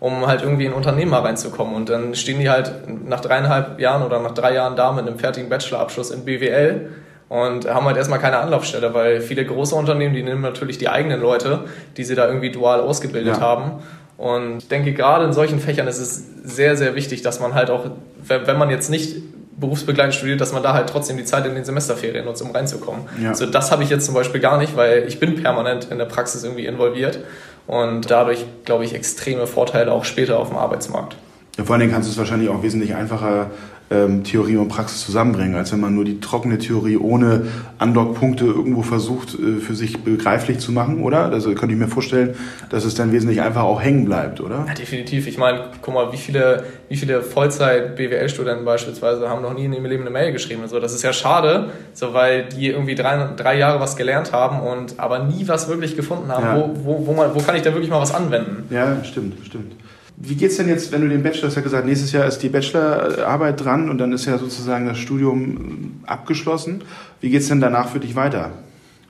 um 0.00 0.26
halt 0.26 0.42
irgendwie 0.42 0.64
in 0.64 0.72
ein 0.72 0.76
Unternehmen 0.76 1.10
mal 1.10 1.22
reinzukommen. 1.22 1.74
Und 1.74 1.88
dann 1.88 2.14
stehen 2.14 2.40
die 2.40 2.50
halt 2.50 2.72
nach 3.04 3.20
dreieinhalb 3.20 3.80
Jahren 3.80 4.02
oder 4.02 4.20
nach 4.20 4.32
drei 4.32 4.54
Jahren 4.54 4.76
da 4.76 4.92
mit 4.92 5.06
einem 5.06 5.18
fertigen 5.18 5.48
Bachelorabschluss 5.48 6.10
in 6.10 6.24
BWL 6.24 6.90
und 7.28 7.68
haben 7.68 7.86
halt 7.86 7.96
erstmal 7.96 8.20
keine 8.20 8.38
Anlaufstelle, 8.38 8.94
weil 8.94 9.20
viele 9.20 9.44
große 9.44 9.74
Unternehmen, 9.74 10.14
die 10.14 10.22
nehmen 10.22 10.42
natürlich 10.42 10.78
die 10.78 10.88
eigenen 10.88 11.20
Leute, 11.20 11.64
die 11.96 12.04
sie 12.04 12.14
da 12.14 12.26
irgendwie 12.26 12.50
dual 12.50 12.80
ausgebildet 12.80 13.36
ja. 13.36 13.40
haben. 13.40 13.82
Und 14.16 14.58
ich 14.58 14.68
denke, 14.68 14.92
gerade 14.92 15.24
in 15.24 15.32
solchen 15.32 15.58
Fächern 15.60 15.88
ist 15.88 15.98
es 15.98 16.24
sehr, 16.44 16.76
sehr 16.76 16.94
wichtig, 16.94 17.22
dass 17.22 17.40
man 17.40 17.54
halt 17.54 17.70
auch, 17.70 17.84
wenn 18.26 18.58
man 18.58 18.70
jetzt 18.70 18.90
nicht 18.90 19.16
berufsbegleitend 19.58 20.14
studiert, 20.14 20.40
dass 20.40 20.52
man 20.52 20.62
da 20.62 20.74
halt 20.74 20.88
trotzdem 20.88 21.16
die 21.16 21.24
Zeit 21.24 21.46
in 21.46 21.54
den 21.54 21.64
Semesterferien 21.64 22.24
nutzt, 22.24 22.42
um 22.42 22.50
reinzukommen. 22.50 23.02
Ja. 23.22 23.34
So, 23.34 23.46
das 23.46 23.72
habe 23.72 23.82
ich 23.82 23.90
jetzt 23.90 24.04
zum 24.04 24.14
Beispiel 24.14 24.40
gar 24.40 24.58
nicht, 24.58 24.76
weil 24.76 25.04
ich 25.08 25.18
bin 25.18 25.42
permanent 25.42 25.88
in 25.90 25.98
der 25.98 26.04
Praxis 26.04 26.44
irgendwie 26.44 26.66
involviert 26.66 27.20
und 27.66 28.10
dadurch, 28.10 28.44
glaube 28.64 28.84
ich, 28.84 28.94
extreme 28.94 29.46
Vorteile 29.46 29.92
auch 29.92 30.04
später 30.04 30.38
auf 30.38 30.48
dem 30.48 30.58
Arbeitsmarkt. 30.58 31.16
Ja, 31.56 31.64
vor 31.64 31.74
allen 31.74 31.80
Dingen 31.80 31.92
kannst 31.92 32.08
du 32.08 32.12
es 32.12 32.18
wahrscheinlich 32.18 32.50
auch 32.50 32.62
wesentlich 32.62 32.94
einfacher 32.94 33.50
ähm, 33.88 34.24
Theorie 34.24 34.56
und 34.56 34.68
Praxis 34.68 35.04
zusammenbringen, 35.04 35.54
als 35.54 35.72
wenn 35.72 35.80
man 35.80 35.94
nur 35.94 36.04
die 36.04 36.18
trockene 36.18 36.58
Theorie 36.58 36.96
ohne 36.96 37.46
Andockpunkte 37.78 38.44
irgendwo 38.44 38.82
versucht, 38.82 39.34
äh, 39.34 39.60
für 39.60 39.74
sich 39.74 40.02
begreiflich 40.02 40.58
zu 40.58 40.72
machen, 40.72 41.02
oder? 41.02 41.26
Also 41.26 41.54
könnte 41.54 41.74
ich 41.74 41.80
mir 41.80 41.86
vorstellen, 41.86 42.34
dass 42.68 42.84
es 42.84 42.96
dann 42.96 43.12
wesentlich 43.12 43.40
einfach 43.40 43.62
auch 43.62 43.80
hängen 43.80 44.04
bleibt, 44.04 44.40
oder? 44.40 44.64
Ja, 44.66 44.74
definitiv. 44.74 45.28
Ich 45.28 45.38
meine, 45.38 45.66
guck 45.82 45.94
mal, 45.94 46.12
wie 46.12 46.16
viele, 46.16 46.64
wie 46.88 46.96
viele 46.96 47.22
Vollzeit-BWL-Studenten 47.22 48.64
beispielsweise 48.64 49.28
haben 49.28 49.42
noch 49.42 49.54
nie 49.54 49.66
in 49.66 49.72
ihrem 49.72 49.86
Leben 49.86 50.02
eine 50.02 50.10
Mail 50.10 50.32
geschrieben. 50.32 50.62
Also 50.62 50.80
das 50.80 50.92
ist 50.92 51.02
ja 51.02 51.12
schade, 51.12 51.70
so 51.92 52.12
weil 52.12 52.48
die 52.48 52.68
irgendwie 52.68 52.96
drei, 52.96 53.28
drei 53.36 53.56
Jahre 53.56 53.78
was 53.78 53.96
gelernt 53.96 54.32
haben 54.32 54.60
und 54.60 54.98
aber 54.98 55.20
nie 55.20 55.46
was 55.46 55.68
wirklich 55.68 55.94
gefunden 55.94 56.32
haben. 56.32 56.44
Ja. 56.44 56.56
Wo, 56.56 56.74
wo, 56.84 57.06
wo, 57.06 57.12
man, 57.12 57.34
wo 57.34 57.38
kann 57.38 57.54
ich 57.54 57.62
da 57.62 57.72
wirklich 57.72 57.90
mal 57.90 58.00
was 58.00 58.12
anwenden? 58.12 58.64
Ja, 58.70 59.04
stimmt, 59.04 59.46
stimmt. 59.46 59.72
Wie 60.18 60.34
geht's 60.34 60.56
denn 60.56 60.68
jetzt, 60.68 60.92
wenn 60.92 61.02
du 61.02 61.08
den 61.08 61.22
Bachelor, 61.22 61.48
hast 61.48 61.56
ja 61.56 61.62
gesagt, 61.62 61.86
nächstes 61.86 62.12
Jahr 62.12 62.26
ist 62.26 62.38
die 62.38 62.48
Bachelorarbeit 62.48 63.62
dran 63.62 63.90
und 63.90 63.98
dann 63.98 64.12
ist 64.12 64.24
ja 64.24 64.38
sozusagen 64.38 64.86
das 64.86 64.98
Studium 64.98 66.00
abgeschlossen. 66.06 66.82
Wie 67.20 67.28
geht's 67.28 67.48
denn 67.48 67.60
danach 67.60 67.88
für 67.88 68.00
dich 68.00 68.16
weiter? 68.16 68.52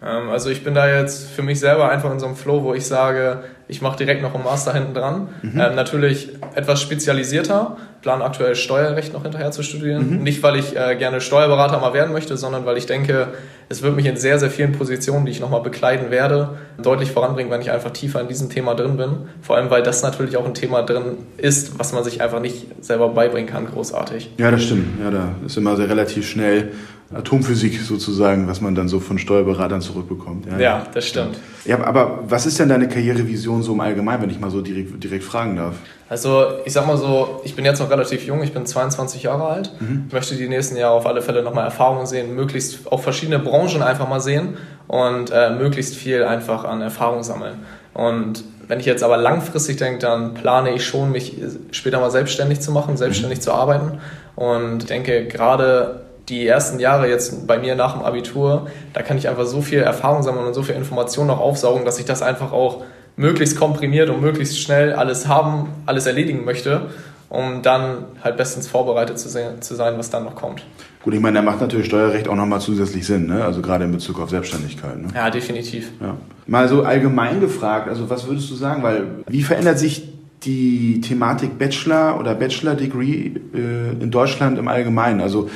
Ähm, 0.02 0.28
also 0.30 0.50
ich 0.50 0.64
bin 0.64 0.74
da 0.74 0.88
jetzt 0.88 1.30
für 1.30 1.42
mich 1.42 1.60
selber 1.60 1.90
einfach 1.90 2.10
in 2.12 2.18
so 2.18 2.26
einem 2.26 2.36
Flow, 2.36 2.62
wo 2.64 2.74
ich 2.74 2.86
sage, 2.86 3.44
ich 3.68 3.82
mache 3.82 3.96
direkt 3.96 4.22
noch 4.22 4.34
einen 4.34 4.44
Master 4.44 4.72
hinten 4.72 4.94
dran. 4.94 5.28
Mhm. 5.42 5.60
Ähm, 5.60 5.74
natürlich 5.74 6.30
etwas 6.54 6.82
spezialisierter, 6.82 7.76
plan 8.06 8.22
aktuell 8.22 8.54
Steuerrecht 8.54 9.12
noch 9.12 9.24
hinterher 9.24 9.50
zu 9.50 9.64
studieren. 9.64 10.18
Mhm. 10.18 10.22
Nicht, 10.22 10.40
weil 10.44 10.54
ich 10.54 10.76
äh, 10.76 10.94
gerne 10.94 11.20
Steuerberater 11.20 11.80
mal 11.80 11.92
werden 11.92 12.12
möchte, 12.12 12.36
sondern 12.36 12.64
weil 12.64 12.76
ich 12.76 12.86
denke, 12.86 13.30
es 13.68 13.82
wird 13.82 13.96
mich 13.96 14.06
in 14.06 14.16
sehr, 14.16 14.38
sehr 14.38 14.48
vielen 14.48 14.70
Positionen, 14.70 15.26
die 15.26 15.32
ich 15.32 15.40
nochmal 15.40 15.60
bekleiden 15.60 16.12
werde, 16.12 16.50
deutlich 16.80 17.10
voranbringen, 17.10 17.50
wenn 17.50 17.60
ich 17.60 17.72
einfach 17.72 17.90
tiefer 17.90 18.20
in 18.20 18.28
diesem 18.28 18.48
Thema 18.48 18.76
drin 18.76 18.96
bin. 18.96 19.08
Vor 19.42 19.56
allem, 19.56 19.70
weil 19.70 19.82
das 19.82 20.04
natürlich 20.04 20.36
auch 20.36 20.46
ein 20.46 20.54
Thema 20.54 20.82
drin 20.82 21.16
ist, 21.36 21.80
was 21.80 21.92
man 21.92 22.04
sich 22.04 22.22
einfach 22.22 22.38
nicht 22.38 22.68
selber 22.80 23.08
beibringen 23.08 23.50
kann, 23.50 23.66
großartig. 23.66 24.30
Ja, 24.38 24.52
das 24.52 24.62
stimmt. 24.62 25.00
Ja, 25.02 25.10
da 25.10 25.34
ist 25.44 25.56
immer 25.56 25.74
sehr 25.74 25.88
relativ 25.88 26.28
schnell 26.28 26.68
Atomphysik 27.14 27.80
sozusagen, 27.82 28.48
was 28.48 28.60
man 28.60 28.74
dann 28.74 28.88
so 28.88 28.98
von 28.98 29.18
Steuerberatern 29.18 29.80
zurückbekommt. 29.80 30.46
Ja, 30.46 30.58
ja 30.58 30.86
das 30.92 31.06
stimmt. 31.06 31.38
Ja, 31.64 31.82
aber 31.84 32.24
was 32.26 32.46
ist 32.46 32.58
denn 32.58 32.68
deine 32.68 32.88
Karrierevision 32.88 33.62
so 33.62 33.74
im 33.74 33.80
Allgemeinen, 33.80 34.22
wenn 34.22 34.30
ich 34.30 34.40
mal 34.40 34.50
so 34.50 34.60
direkt, 34.60 35.02
direkt 35.02 35.22
fragen 35.22 35.56
darf? 35.56 35.74
Also 36.08 36.46
ich 36.64 36.72
sag 36.72 36.86
mal 36.86 36.96
so, 36.96 37.40
ich 37.44 37.54
bin 37.54 37.64
jetzt 37.64 37.78
noch 37.78 37.90
relativ 37.90 38.26
jung, 38.26 38.42
ich 38.42 38.52
bin 38.52 38.66
22 38.66 39.22
Jahre 39.22 39.44
alt. 39.44 39.72
Mhm. 39.78 40.04
Ich 40.08 40.12
möchte 40.12 40.34
die 40.34 40.48
nächsten 40.48 40.76
Jahre 40.76 40.94
auf 40.94 41.06
alle 41.06 41.22
Fälle 41.22 41.42
nochmal 41.42 41.64
Erfahrungen 41.64 42.06
sehen, 42.06 42.34
möglichst 42.34 42.90
auch 42.90 43.00
verschiedene 43.00 43.38
Branchen 43.38 43.82
einfach 43.82 44.08
mal 44.08 44.20
sehen 44.20 44.56
und 44.88 45.30
äh, 45.30 45.50
möglichst 45.50 45.94
viel 45.94 46.24
einfach 46.24 46.64
an 46.64 46.80
Erfahrung 46.80 47.22
sammeln. 47.22 47.54
Und 47.94 48.44
wenn 48.66 48.80
ich 48.80 48.86
jetzt 48.86 49.04
aber 49.04 49.16
langfristig 49.16 49.76
denke, 49.76 50.00
dann 50.00 50.34
plane 50.34 50.74
ich 50.74 50.84
schon, 50.84 51.12
mich 51.12 51.36
später 51.70 52.00
mal 52.00 52.10
selbstständig 52.10 52.60
zu 52.60 52.72
machen, 52.72 52.96
selbstständig 52.96 53.38
mhm. 53.38 53.42
zu 53.42 53.52
arbeiten. 53.52 53.98
Und 54.34 54.90
denke, 54.90 55.26
gerade 55.26 56.05
die 56.28 56.46
ersten 56.46 56.80
Jahre 56.80 57.08
jetzt 57.08 57.46
bei 57.46 57.58
mir 57.58 57.74
nach 57.76 57.94
dem 57.94 58.02
Abitur, 58.02 58.68
da 58.92 59.02
kann 59.02 59.16
ich 59.16 59.28
einfach 59.28 59.46
so 59.46 59.62
viel 59.62 59.78
Erfahrung 59.78 60.22
sammeln 60.22 60.46
und 60.46 60.54
so 60.54 60.62
viel 60.62 60.74
Information 60.74 61.26
noch 61.26 61.40
aufsaugen, 61.40 61.84
dass 61.84 61.98
ich 61.98 62.04
das 62.04 62.22
einfach 62.22 62.52
auch 62.52 62.82
möglichst 63.16 63.56
komprimiert 63.56 64.10
und 64.10 64.20
möglichst 64.20 64.60
schnell 64.60 64.92
alles 64.92 65.28
haben, 65.28 65.68
alles 65.86 66.06
erledigen 66.06 66.44
möchte, 66.44 66.90
um 67.28 67.62
dann 67.62 68.04
halt 68.22 68.36
bestens 68.36 68.68
vorbereitet 68.68 69.18
zu 69.18 69.28
sein, 69.28 69.62
zu 69.62 69.74
sein 69.74 69.94
was 69.98 70.10
dann 70.10 70.24
noch 70.24 70.34
kommt. 70.34 70.64
Gut, 71.02 71.14
ich 71.14 71.20
meine, 71.20 71.36
da 71.38 71.42
macht 71.42 71.60
natürlich 71.60 71.86
Steuerrecht 71.86 72.28
auch 72.28 72.34
nochmal 72.34 72.60
zusätzlich 72.60 73.06
Sinn, 73.06 73.26
ne? 73.26 73.44
also 73.44 73.62
gerade 73.62 73.84
in 73.84 73.92
Bezug 73.92 74.18
auf 74.20 74.30
Selbstständigkeit. 74.30 74.98
Ne? 74.98 75.08
Ja, 75.14 75.30
definitiv. 75.30 75.92
Ja. 76.00 76.16
Mal 76.46 76.68
so 76.68 76.82
allgemein 76.82 77.40
gefragt, 77.40 77.88
also 77.88 78.10
was 78.10 78.26
würdest 78.26 78.50
du 78.50 78.54
sagen, 78.56 78.82
weil 78.82 79.06
wie 79.28 79.42
verändert 79.42 79.78
sich 79.78 80.08
die 80.42 81.00
Thematik 81.00 81.58
Bachelor 81.58 82.18
oder 82.18 82.34
Bachelor 82.34 82.74
Degree 82.74 83.30
äh, 83.54 83.92
in 84.00 84.10
Deutschland 84.10 84.58
im 84.58 84.68
Allgemeinen? 84.68 85.20
Also 85.20 85.48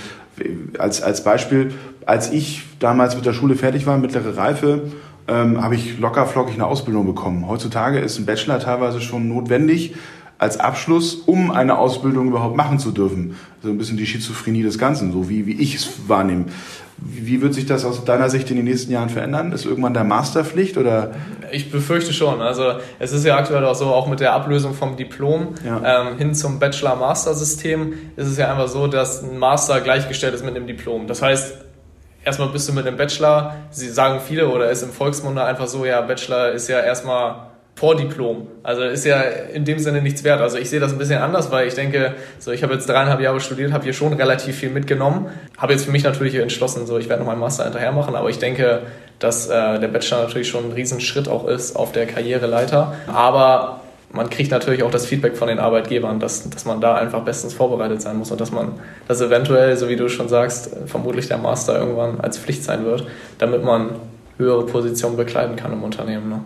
als, 0.79 1.03
als 1.03 1.25
Beispiel, 1.25 1.73
als 2.07 2.33
ich 2.33 2.63
damals 2.79 3.17
mit 3.17 3.27
der 3.27 3.33
Schule 3.33 3.57
fertig 3.57 3.87
war, 3.87 3.99
mittlere 3.99 4.37
Reife, 4.37 4.83
ähm, 5.29 5.63
habe 5.63 5.75
ich 5.75 5.99
locker 5.99 6.27
flockig 6.27 6.55
eine 6.55 6.67
Ausbildung 6.67 7.07
bekommen. 7.07 7.47
Heutzutage 7.49 7.99
ist 7.99 8.19
ein 8.19 8.27
Bachelor 8.27 8.59
teilweise 8.59 9.01
schon 9.01 9.29
notwendig 9.29 9.95
als 10.41 10.59
Abschluss, 10.59 11.17
um 11.27 11.51
eine 11.51 11.77
Ausbildung 11.77 12.29
überhaupt 12.29 12.57
machen 12.57 12.79
zu 12.79 12.93
dürfen. 12.93 13.37
So 13.61 13.69
also 13.69 13.75
ein 13.75 13.79
bisschen 13.79 13.99
die 13.99 14.07
Schizophrenie 14.07 14.63
des 14.63 14.79
Ganzen, 14.79 15.13
so 15.13 15.29
wie, 15.29 15.45
wie 15.45 15.61
ich 15.61 15.75
es 15.75 16.09
wahrnehme. 16.09 16.47
Wie 16.97 17.43
wird 17.43 17.53
sich 17.53 17.67
das 17.67 17.85
aus 17.85 18.07
deiner 18.07 18.31
Sicht 18.31 18.51
in 18.51 18.57
den 18.57 18.65
nächsten 18.65 18.91
Jahren 18.91 19.11
verändern? 19.11 19.53
Ist 19.53 19.67
irgendwann 19.67 19.93
der 19.93 20.05
Masterpflicht 20.05 20.79
oder? 20.79 21.11
Ich 21.53 21.71
befürchte 21.71 22.15
schon. 22.15 22.41
Also 22.41 22.73
es 22.99 23.13
ist 23.13 23.27
ja 23.27 23.37
aktuell 23.37 23.67
auch 23.67 23.75
so, 23.75 23.87
auch 23.89 24.07
mit 24.07 24.21
der 24.21 24.33
Ablösung 24.33 24.73
vom 24.73 24.97
Diplom 24.97 25.49
ja. 25.63 26.09
ähm, 26.09 26.17
hin 26.17 26.35
zum 26.35 26.59
Bachelor-Master-System 26.59 27.93
ist 28.17 28.27
es 28.27 28.39
ja 28.39 28.51
einfach 28.51 28.69
so, 28.69 28.87
dass 28.87 29.23
ein 29.23 29.39
Master 29.39 29.83
gleichgestellt 29.83 30.33
ist 30.33 30.43
mit 30.43 30.57
einem 30.57 30.67
Diplom. 30.67 31.07
Das 31.07 31.21
heißt, 31.21 31.55
erstmal 32.25 32.49
bist 32.49 32.67
du 32.67 32.73
mit 32.73 32.87
einem 32.87 32.97
Bachelor, 32.97 33.57
sie 33.71 33.91
sagen 33.91 34.21
viele 34.27 34.49
oder 34.49 34.71
ist 34.71 34.83
im 34.83 34.91
Volksmunde 34.91 35.45
einfach 35.45 35.67
so, 35.67 35.85
ja, 35.85 36.01
Bachelor 36.01 36.53
ist 36.53 36.69
ja 36.69 36.81
erstmal 36.81 37.50
Vordiplom. 37.81 38.47
Also 38.63 38.83
ist 38.83 39.07
ja 39.07 39.23
in 39.23 39.65
dem 39.65 39.79
Sinne 39.79 40.03
nichts 40.03 40.23
wert. 40.23 40.43
Also 40.43 40.59
ich 40.59 40.69
sehe 40.69 40.81
das 40.81 40.93
ein 40.93 40.99
bisschen 40.99 41.19
anders, 41.23 41.51
weil 41.51 41.67
ich 41.67 41.73
denke, 41.73 42.13
so 42.39 42.53
ich 42.53 42.63
habe 42.63 42.75
jetzt 42.75 42.87
dreieinhalb 42.87 43.23
Jahre 43.23 43.41
studiert, 43.41 43.73
habe 43.73 43.85
hier 43.85 43.95
schon 43.95 44.13
relativ 44.13 44.57
viel 44.57 44.69
mitgenommen, 44.69 45.31
habe 45.57 45.73
jetzt 45.73 45.87
für 45.87 45.91
mich 45.91 46.05
natürlich 46.05 46.35
entschlossen, 46.35 46.87
so 46.87 46.99
ich 46.99 47.09
werde 47.09 47.23
noch 47.23 47.31
meinen 47.31 47.41
Master 47.41 47.65
hinterher 47.65 47.91
machen, 47.93 48.17
aber 48.17 48.29
ich 48.29 48.39
denke, 48.39 48.83
dass 49.19 49.49
äh, 49.49 49.79
der 49.79 49.89
Bachelor 49.89 50.25
natürlich 50.25 50.49
schon 50.49 50.67
ein 50.67 50.73
Riesenschritt 50.73 51.27
auch 51.27 51.49
ist 51.49 51.75
auf 51.75 51.93
der 51.93 52.05
Karriereleiter. 52.05 52.97
Aber 53.07 53.81
man 54.13 54.29
kriegt 54.29 54.51
natürlich 54.51 54.83
auch 54.83 54.91
das 54.91 55.07
Feedback 55.07 55.39
von 55.39 55.49
den 55.49 55.59
Arbeitgebern, 55.59 56.21
dass, 56.21 56.51
dass 56.51 56.67
man 56.67 56.83
da 56.83 56.97
einfach 56.97 57.23
bestens 57.23 57.55
vorbereitet 57.55 58.03
sein 58.03 58.19
muss 58.19 58.31
und 58.31 58.43
dass 58.43 58.53
man, 58.53 58.73
dass 59.09 59.23
eventuell, 59.23 59.79
so 59.79 59.89
wie 59.89 59.97
du 59.97 60.11
schon 60.11 60.29
sagst, 60.29 60.71
vermutlich 60.85 61.29
der 61.29 61.39
Master 61.39 61.79
irgendwann 61.79 62.21
als 62.21 62.37
Pflicht 62.37 62.63
sein 62.63 62.85
wird, 62.85 63.07
damit 63.39 63.65
man 63.65 63.93
höhere 64.37 64.67
Positionen 64.67 65.17
bekleiden 65.17 65.57
kann 65.57 65.73
im 65.73 65.83
Unternehmen. 65.83 66.29
Ne? 66.29 66.41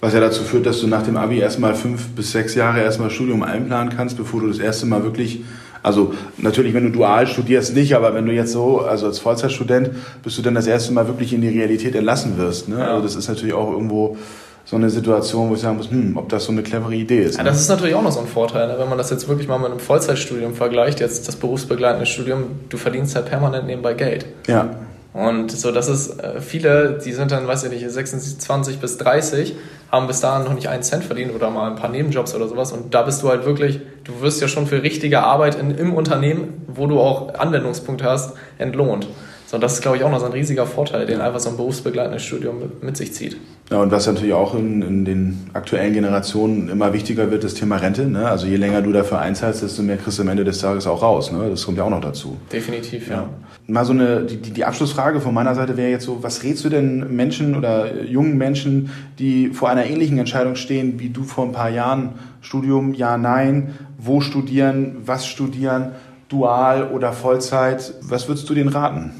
Was 0.00 0.14
ja 0.14 0.20
dazu 0.20 0.44
führt, 0.44 0.64
dass 0.64 0.80
du 0.80 0.86
nach 0.86 1.02
dem 1.02 1.16
Abi 1.16 1.38
erstmal 1.38 1.74
fünf 1.74 2.08
bis 2.10 2.30
sechs 2.30 2.54
Jahre 2.54 2.80
erstmal 2.80 3.10
Studium 3.10 3.42
einplanen 3.42 3.92
kannst, 3.96 4.16
bevor 4.16 4.40
du 4.40 4.48
das 4.48 4.60
erste 4.60 4.86
Mal 4.86 5.02
wirklich, 5.02 5.42
also 5.82 6.14
natürlich, 6.36 6.72
wenn 6.72 6.84
du 6.84 6.90
dual 6.90 7.26
studierst, 7.26 7.74
nicht, 7.74 7.96
aber 7.96 8.14
wenn 8.14 8.24
du 8.24 8.32
jetzt 8.32 8.52
so, 8.52 8.80
also 8.80 9.06
als 9.06 9.18
Vollzeitstudent, 9.18 9.90
bist 10.22 10.38
du 10.38 10.42
dann 10.42 10.54
das 10.54 10.68
erste 10.68 10.92
Mal 10.92 11.08
wirklich 11.08 11.32
in 11.32 11.40
die 11.40 11.48
Realität 11.48 11.96
entlassen 11.96 12.38
wirst. 12.38 12.68
Ne? 12.68 12.78
Ja. 12.78 12.90
Also 12.90 13.02
das 13.02 13.16
ist 13.16 13.28
natürlich 13.28 13.54
auch 13.54 13.72
irgendwo 13.72 14.16
so 14.64 14.76
eine 14.76 14.90
Situation, 14.90 15.50
wo 15.50 15.54
ich 15.54 15.60
sagen 15.60 15.78
muss, 15.78 15.90
hm, 15.90 16.16
ob 16.16 16.28
das 16.28 16.44
so 16.44 16.52
eine 16.52 16.62
clevere 16.62 16.94
Idee 16.94 17.22
ist. 17.22 17.38
Ja, 17.38 17.42
das 17.42 17.60
ist 17.60 17.68
natürlich 17.68 17.94
auch 17.94 18.02
noch 18.02 18.12
so 18.12 18.20
ein 18.20 18.26
Vorteil, 18.26 18.68
ne? 18.68 18.76
wenn 18.78 18.88
man 18.88 18.98
das 18.98 19.10
jetzt 19.10 19.26
wirklich 19.26 19.48
mal 19.48 19.58
mit 19.58 19.70
einem 19.70 19.80
Vollzeitstudium 19.80 20.54
vergleicht, 20.54 21.00
jetzt 21.00 21.26
das 21.26 21.36
berufsbegleitende 21.36 22.06
Studium, 22.06 22.44
du 22.68 22.76
verdienst 22.76 23.16
halt 23.16 23.26
permanent 23.26 23.66
nebenbei 23.66 23.94
Geld. 23.94 24.26
Ja. 24.46 24.76
Und 25.18 25.50
so, 25.50 25.72
das 25.72 25.88
ist 25.88 26.20
äh, 26.20 26.40
viele, 26.40 27.00
die 27.04 27.12
sind 27.12 27.32
dann, 27.32 27.48
weiß 27.48 27.64
ich 27.64 27.70
nicht, 27.72 27.90
26 27.90 28.78
bis 28.78 28.98
30, 28.98 29.56
haben 29.90 30.06
bis 30.06 30.20
dahin 30.20 30.44
noch 30.44 30.54
nicht 30.54 30.68
einen 30.68 30.84
Cent 30.84 31.02
verdient 31.02 31.34
oder 31.34 31.50
mal 31.50 31.68
ein 31.68 31.74
paar 31.74 31.90
Nebenjobs 31.90 32.36
oder 32.36 32.46
sowas. 32.46 32.70
Und 32.70 32.94
da 32.94 33.02
bist 33.02 33.20
du 33.22 33.28
halt 33.28 33.44
wirklich, 33.44 33.80
du 34.04 34.20
wirst 34.20 34.40
ja 34.40 34.46
schon 34.46 34.68
für 34.68 34.84
richtige 34.84 35.24
Arbeit 35.24 35.56
in, 35.56 35.72
im 35.72 35.92
Unternehmen, 35.92 36.62
wo 36.68 36.86
du 36.86 37.00
auch 37.00 37.34
Anwendungspunkte 37.34 38.04
hast, 38.04 38.36
entlohnt. 38.58 39.08
So, 39.50 39.56
das 39.56 39.72
ist, 39.72 39.80
glaube 39.80 39.96
ich, 39.96 40.04
auch 40.04 40.10
noch 40.10 40.20
so 40.20 40.26
ein 40.26 40.32
riesiger 40.32 40.66
Vorteil, 40.66 41.06
den 41.06 41.22
einfach 41.22 41.40
so 41.40 41.48
ein 41.48 41.56
berufsbegleitendes 41.56 42.22
Studium 42.22 42.56
mit, 42.82 42.98
sich 42.98 43.14
zieht. 43.14 43.38
Ja, 43.70 43.80
und 43.80 43.90
was 43.90 44.06
natürlich 44.06 44.34
auch 44.34 44.54
in, 44.54 44.82
in, 44.82 45.04
den 45.06 45.48
aktuellen 45.54 45.94
Generationen 45.94 46.68
immer 46.68 46.92
wichtiger 46.92 47.30
wird, 47.30 47.44
das 47.44 47.54
Thema 47.54 47.76
Rente. 47.76 48.04
Ne? 48.04 48.28
Also 48.28 48.46
je 48.46 48.56
länger 48.56 48.82
du 48.82 48.92
dafür 48.92 49.20
einzahlst, 49.20 49.62
desto 49.62 49.82
mehr 49.82 49.96
kriegst 49.96 50.18
du 50.18 50.22
am 50.22 50.28
Ende 50.28 50.44
des 50.44 50.58
Tages 50.58 50.86
auch 50.86 51.00
raus. 51.00 51.32
Ne? 51.32 51.48
Das 51.48 51.64
kommt 51.64 51.78
ja 51.78 51.84
auch 51.84 51.90
noch 51.90 52.02
dazu. 52.02 52.36
Definitiv, 52.52 53.08
ja. 53.08 53.14
ja. 53.14 53.28
Mal 53.66 53.86
so 53.86 53.94
eine, 53.94 54.20
die, 54.24 54.36
die 54.36 54.64
Abschlussfrage 54.66 55.18
von 55.22 55.32
meiner 55.32 55.54
Seite 55.54 55.78
wäre 55.78 55.88
jetzt 55.88 56.04
so, 56.04 56.22
was 56.22 56.42
rätst 56.42 56.66
du 56.66 56.68
denn 56.68 57.16
Menschen 57.16 57.56
oder 57.56 58.02
jungen 58.02 58.36
Menschen, 58.36 58.90
die 59.18 59.48
vor 59.48 59.70
einer 59.70 59.86
ähnlichen 59.86 60.18
Entscheidung 60.18 60.56
stehen, 60.56 61.00
wie 61.00 61.08
du 61.08 61.22
vor 61.22 61.46
ein 61.46 61.52
paar 61.52 61.70
Jahren? 61.70 62.10
Studium, 62.42 62.92
ja, 62.92 63.16
nein, 63.16 63.78
wo 63.96 64.20
studieren, 64.20 64.96
was 65.06 65.26
studieren, 65.26 65.92
dual 66.28 66.90
oder 66.92 67.14
Vollzeit? 67.14 67.94
Was 68.02 68.28
würdest 68.28 68.46
du 68.50 68.52
denen 68.52 68.68
raten? 68.68 69.12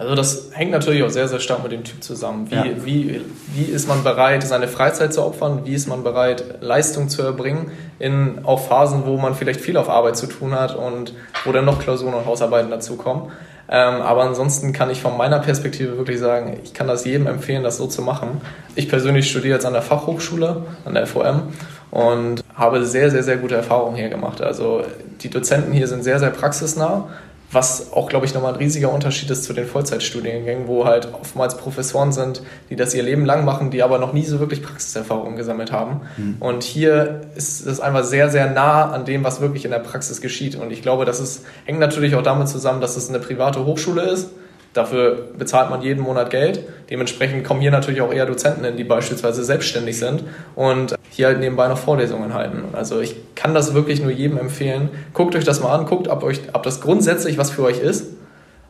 Also 0.00 0.14
das 0.14 0.48
hängt 0.52 0.70
natürlich 0.70 1.02
auch 1.02 1.10
sehr, 1.10 1.28
sehr 1.28 1.40
stark 1.40 1.62
mit 1.62 1.72
dem 1.72 1.84
Typ 1.84 2.02
zusammen. 2.02 2.50
Wie, 2.50 2.54
ja. 2.54 2.64
wie, 2.86 3.20
wie 3.54 3.64
ist 3.64 3.86
man 3.86 4.02
bereit, 4.02 4.42
seine 4.42 4.66
Freizeit 4.66 5.12
zu 5.12 5.22
opfern? 5.22 5.66
Wie 5.66 5.74
ist 5.74 5.88
man 5.88 6.02
bereit, 6.02 6.42
Leistung 6.62 7.10
zu 7.10 7.20
erbringen 7.20 7.70
in 7.98 8.40
auch 8.46 8.66
Phasen, 8.66 9.02
wo 9.04 9.18
man 9.18 9.34
vielleicht 9.34 9.60
viel 9.60 9.76
auf 9.76 9.90
Arbeit 9.90 10.16
zu 10.16 10.26
tun 10.26 10.54
hat 10.54 10.74
und 10.74 11.12
wo 11.44 11.52
dann 11.52 11.66
noch 11.66 11.80
Klausuren 11.80 12.14
und 12.14 12.24
Hausarbeiten 12.24 12.70
dazukommen? 12.70 13.24
Ähm, 13.68 14.00
aber 14.00 14.22
ansonsten 14.22 14.72
kann 14.72 14.88
ich 14.88 15.02
von 15.02 15.18
meiner 15.18 15.38
Perspektive 15.38 15.98
wirklich 15.98 16.18
sagen, 16.18 16.58
ich 16.64 16.72
kann 16.72 16.88
das 16.88 17.04
jedem 17.04 17.26
empfehlen, 17.26 17.62
das 17.62 17.76
so 17.76 17.86
zu 17.86 18.00
machen. 18.00 18.40
Ich 18.76 18.88
persönlich 18.88 19.28
studiere 19.28 19.56
jetzt 19.56 19.66
an 19.66 19.74
der 19.74 19.82
Fachhochschule, 19.82 20.62
an 20.86 20.94
der 20.94 21.06
FOM 21.06 21.52
und 21.90 22.42
habe 22.54 22.86
sehr, 22.86 23.10
sehr, 23.10 23.22
sehr 23.22 23.36
gute 23.36 23.54
Erfahrungen 23.54 23.96
hier 23.96 24.08
gemacht. 24.08 24.40
Also 24.40 24.82
die 25.20 25.28
Dozenten 25.28 25.72
hier 25.72 25.88
sind 25.88 26.04
sehr, 26.04 26.18
sehr 26.18 26.30
praxisnah 26.30 27.10
was 27.52 27.92
auch, 27.92 28.08
glaube 28.08 28.26
ich, 28.26 28.34
nochmal 28.34 28.52
ein 28.52 28.58
riesiger 28.58 28.92
Unterschied 28.92 29.30
ist 29.30 29.44
zu 29.44 29.52
den 29.52 29.66
Vollzeitstudiengängen, 29.66 30.68
wo 30.68 30.84
halt 30.84 31.08
oftmals 31.12 31.56
Professoren 31.56 32.12
sind, 32.12 32.42
die 32.68 32.76
das 32.76 32.94
ihr 32.94 33.02
Leben 33.02 33.24
lang 33.24 33.44
machen, 33.44 33.70
die 33.70 33.82
aber 33.82 33.98
noch 33.98 34.12
nie 34.12 34.24
so 34.24 34.38
wirklich 34.38 34.62
Praxiserfahrungen 34.62 35.36
gesammelt 35.36 35.72
haben. 35.72 36.02
Mhm. 36.16 36.36
Und 36.38 36.62
hier 36.62 37.22
ist 37.34 37.66
es 37.66 37.80
einfach 37.80 38.04
sehr, 38.04 38.30
sehr 38.30 38.50
nah 38.50 38.90
an 38.90 39.04
dem, 39.04 39.24
was 39.24 39.40
wirklich 39.40 39.64
in 39.64 39.72
der 39.72 39.80
Praxis 39.80 40.20
geschieht. 40.20 40.54
Und 40.54 40.70
ich 40.70 40.82
glaube, 40.82 41.04
das 41.04 41.18
ist, 41.18 41.44
hängt 41.64 41.80
natürlich 41.80 42.14
auch 42.14 42.22
damit 42.22 42.48
zusammen, 42.48 42.80
dass 42.80 42.96
es 42.96 43.08
eine 43.08 43.18
private 43.18 43.64
Hochschule 43.64 44.02
ist 44.02 44.30
Dafür 44.72 45.30
bezahlt 45.36 45.68
man 45.68 45.82
jeden 45.82 46.02
Monat 46.02 46.30
Geld. 46.30 46.62
Dementsprechend 46.90 47.44
kommen 47.44 47.60
hier 47.60 47.72
natürlich 47.72 48.02
auch 48.02 48.12
eher 48.12 48.26
Dozenten 48.26 48.64
hin, 48.64 48.76
die 48.76 48.84
beispielsweise 48.84 49.42
selbstständig 49.42 49.98
sind 49.98 50.22
und 50.54 50.94
hier 51.10 51.26
halt 51.26 51.40
nebenbei 51.40 51.68
noch 51.68 51.78
Vorlesungen 51.78 52.32
halten. 52.32 52.62
Also 52.72 53.00
ich 53.00 53.16
kann 53.34 53.52
das 53.52 53.74
wirklich 53.74 54.00
nur 54.00 54.12
jedem 54.12 54.38
empfehlen. 54.38 54.88
Guckt 55.12 55.34
euch 55.34 55.44
das 55.44 55.60
mal 55.60 55.74
an, 55.74 55.86
guckt, 55.86 56.08
ob, 56.08 56.22
euch, 56.22 56.40
ob 56.52 56.62
das 56.62 56.80
grundsätzlich 56.80 57.36
was 57.36 57.50
für 57.50 57.64
euch 57.64 57.80
ist 57.80 58.06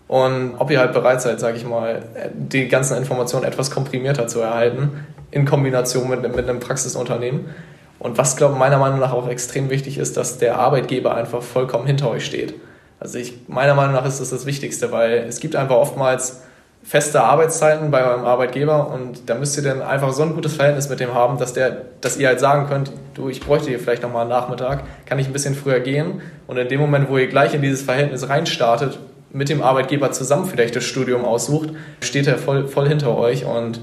und 0.09 0.55
ob 0.59 0.71
ihr 0.71 0.81
halt 0.81 0.93
bereit 0.93 1.21
seid, 1.21 1.39
sage 1.39 1.59
ich 1.59 1.67
mal, 1.67 2.03
die 2.35 2.67
ganzen 2.69 2.97
Informationen 2.97 3.45
etwas 3.45 3.71
komprimierter 3.71 4.27
zu 4.27 4.41
erhalten 4.41 5.05
in 5.31 5.45
Kombination 5.45 6.09
mit, 6.09 6.23
mit 6.23 6.49
einem 6.49 6.61
Praxisunternehmen. 6.61 7.51
Und 7.99 8.17
was, 8.17 8.37
glaube 8.37 8.55
ich, 8.55 8.59
meiner 8.59 8.79
Meinung 8.79 8.99
nach 8.99 9.13
auch 9.13 9.29
extrem 9.29 9.69
wichtig 9.69 9.99
ist, 9.99 10.17
dass 10.17 10.39
der 10.39 10.59
Arbeitgeber 10.59 11.15
einfach 11.15 11.43
vollkommen 11.43 11.87
hinter 11.87 12.11
euch 12.11 12.25
steht. 12.25 12.55
Also 12.99 13.19
ich, 13.19 13.35
meiner 13.47 13.75
Meinung 13.75 13.95
nach 13.95 14.07
ist 14.07 14.21
das 14.21 14.31
das 14.31 14.47
Wichtigste, 14.47 14.91
weil 14.91 15.27
es 15.29 15.41
gibt 15.41 15.55
einfach 15.55 15.77
oftmals 15.77 16.41
feste 16.83 17.23
Arbeitszeiten 17.23 17.91
bei 17.91 18.05
eurem 18.05 18.25
Arbeitgeber 18.25 18.91
und 18.91 19.29
da 19.29 19.35
müsst 19.35 19.57
ihr 19.57 19.63
dann 19.63 19.83
einfach 19.83 20.13
so 20.13 20.23
ein 20.23 20.35
gutes 20.35 20.55
Verhältnis 20.55 20.89
mit 20.89 21.01
dem 21.01 21.15
haben, 21.15 21.39
dass, 21.39 21.53
der, 21.53 21.83
dass 22.01 22.17
ihr 22.17 22.29
halt 22.29 22.41
sagen 22.41 22.69
könnt, 22.69 22.93
du, 23.15 23.29
ich 23.29 23.41
bräuchte 23.41 23.69
hier 23.69 23.79
vielleicht 23.79 24.03
nochmal 24.03 24.23
einen 24.23 24.31
Nachmittag, 24.31 24.83
kann 25.07 25.19
ich 25.19 25.27
ein 25.27 25.33
bisschen 25.33 25.55
früher 25.55 25.81
gehen? 25.81 26.23
Und 26.47 26.57
in 26.57 26.69
dem 26.69 26.81
Moment, 26.81 27.09
wo 27.11 27.19
ihr 27.19 27.29
gleich 27.29 27.55
in 27.55 27.63
dieses 27.63 27.83
Verhältnis 27.83 28.29
reinstartet, 28.29 28.99
mit 29.33 29.49
dem 29.49 29.63
Arbeitgeber 29.63 30.11
zusammen 30.11 30.47
vielleicht 30.47 30.75
das 30.75 30.85
Studium 30.85 31.25
aussucht, 31.25 31.71
steht 32.01 32.27
er 32.27 32.39
voll, 32.39 32.67
voll 32.67 32.89
hinter 32.89 33.17
euch 33.17 33.45
und 33.45 33.81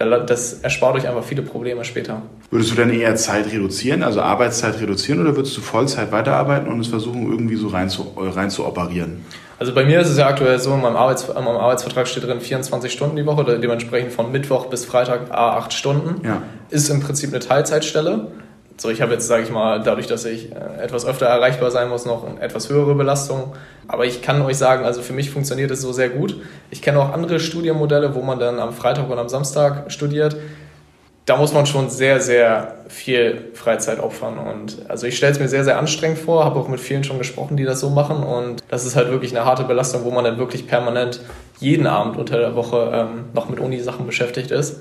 das 0.00 0.54
erspart 0.54 0.96
euch 0.96 1.06
einfach 1.06 1.24
viele 1.24 1.42
Probleme 1.42 1.84
später. 1.84 2.22
Würdest 2.50 2.70
du 2.70 2.74
dann 2.74 2.90
eher 2.90 3.14
Zeit 3.16 3.52
reduzieren, 3.52 4.02
also 4.02 4.22
Arbeitszeit 4.22 4.80
reduzieren, 4.80 5.20
oder 5.20 5.36
würdest 5.36 5.56
du 5.56 5.60
Vollzeit 5.60 6.10
weiterarbeiten 6.10 6.68
und 6.72 6.80
es 6.80 6.86
versuchen, 6.86 7.30
irgendwie 7.30 7.56
so 7.56 7.68
rein 7.68 7.90
zu, 7.90 8.12
rein 8.16 8.48
zu 8.48 8.66
operieren? 8.66 9.24
Also 9.58 9.74
bei 9.74 9.84
mir 9.84 10.00
ist 10.00 10.08
es 10.08 10.16
ja 10.16 10.26
aktuell 10.26 10.58
so, 10.58 10.72
in 10.72 10.80
meinem, 10.80 10.96
Arbeits, 10.96 11.28
in 11.28 11.34
meinem 11.34 11.58
Arbeitsvertrag 11.58 12.08
steht 12.08 12.24
drin 12.24 12.40
24 12.40 12.90
Stunden 12.90 13.16
die 13.16 13.26
Woche, 13.26 13.44
dementsprechend 13.58 14.12
von 14.12 14.32
Mittwoch 14.32 14.66
bis 14.66 14.86
Freitag 14.86 15.30
A 15.32 15.58
8 15.58 15.74
Stunden. 15.74 16.26
Ja. 16.26 16.42
Ist 16.70 16.88
im 16.88 17.00
Prinzip 17.00 17.28
eine 17.28 17.40
Teilzeitstelle. 17.40 18.28
So, 18.80 18.88
ich 18.88 19.02
habe 19.02 19.12
jetzt, 19.12 19.26
sage 19.26 19.42
ich 19.42 19.50
mal, 19.50 19.82
dadurch, 19.82 20.06
dass 20.06 20.24
ich 20.24 20.52
äh, 20.52 20.82
etwas 20.82 21.04
öfter 21.04 21.26
erreichbar 21.26 21.70
sein 21.70 21.90
muss, 21.90 22.06
noch 22.06 22.26
eine 22.26 22.40
etwas 22.40 22.70
höhere 22.70 22.94
Belastung. 22.94 23.52
Aber 23.86 24.06
ich 24.06 24.22
kann 24.22 24.40
euch 24.40 24.56
sagen, 24.56 24.86
also 24.86 25.02
für 25.02 25.12
mich 25.12 25.30
funktioniert 25.30 25.70
es 25.70 25.82
so 25.82 25.92
sehr 25.92 26.08
gut. 26.08 26.40
Ich 26.70 26.80
kenne 26.80 26.98
auch 26.98 27.12
andere 27.12 27.40
Studienmodelle, 27.40 28.14
wo 28.14 28.22
man 28.22 28.38
dann 28.38 28.58
am 28.58 28.72
Freitag 28.72 29.10
und 29.10 29.18
am 29.18 29.28
Samstag 29.28 29.92
studiert. 29.92 30.34
Da 31.26 31.36
muss 31.36 31.52
man 31.52 31.66
schon 31.66 31.90
sehr, 31.90 32.20
sehr 32.20 32.76
viel 32.88 33.50
Freizeit 33.52 34.00
opfern. 34.00 34.38
Und 34.38 34.78
also 34.88 35.06
ich 35.06 35.18
stelle 35.18 35.32
es 35.32 35.38
mir 35.38 35.48
sehr, 35.48 35.64
sehr 35.64 35.78
anstrengend 35.78 36.18
vor, 36.18 36.46
habe 36.46 36.58
auch 36.58 36.68
mit 36.68 36.80
vielen 36.80 37.04
schon 37.04 37.18
gesprochen, 37.18 37.58
die 37.58 37.64
das 37.64 37.80
so 37.80 37.90
machen. 37.90 38.22
Und 38.22 38.62
das 38.70 38.86
ist 38.86 38.96
halt 38.96 39.10
wirklich 39.10 39.36
eine 39.36 39.44
harte 39.44 39.64
Belastung, 39.64 40.04
wo 40.04 40.10
man 40.10 40.24
dann 40.24 40.38
wirklich 40.38 40.66
permanent 40.66 41.20
jeden 41.58 41.86
Abend 41.86 42.16
unter 42.16 42.38
der 42.38 42.54
Woche 42.54 42.90
ähm, 42.94 43.24
noch 43.34 43.50
mit 43.50 43.60
Uni-Sachen 43.60 44.06
beschäftigt 44.06 44.50
ist. 44.50 44.80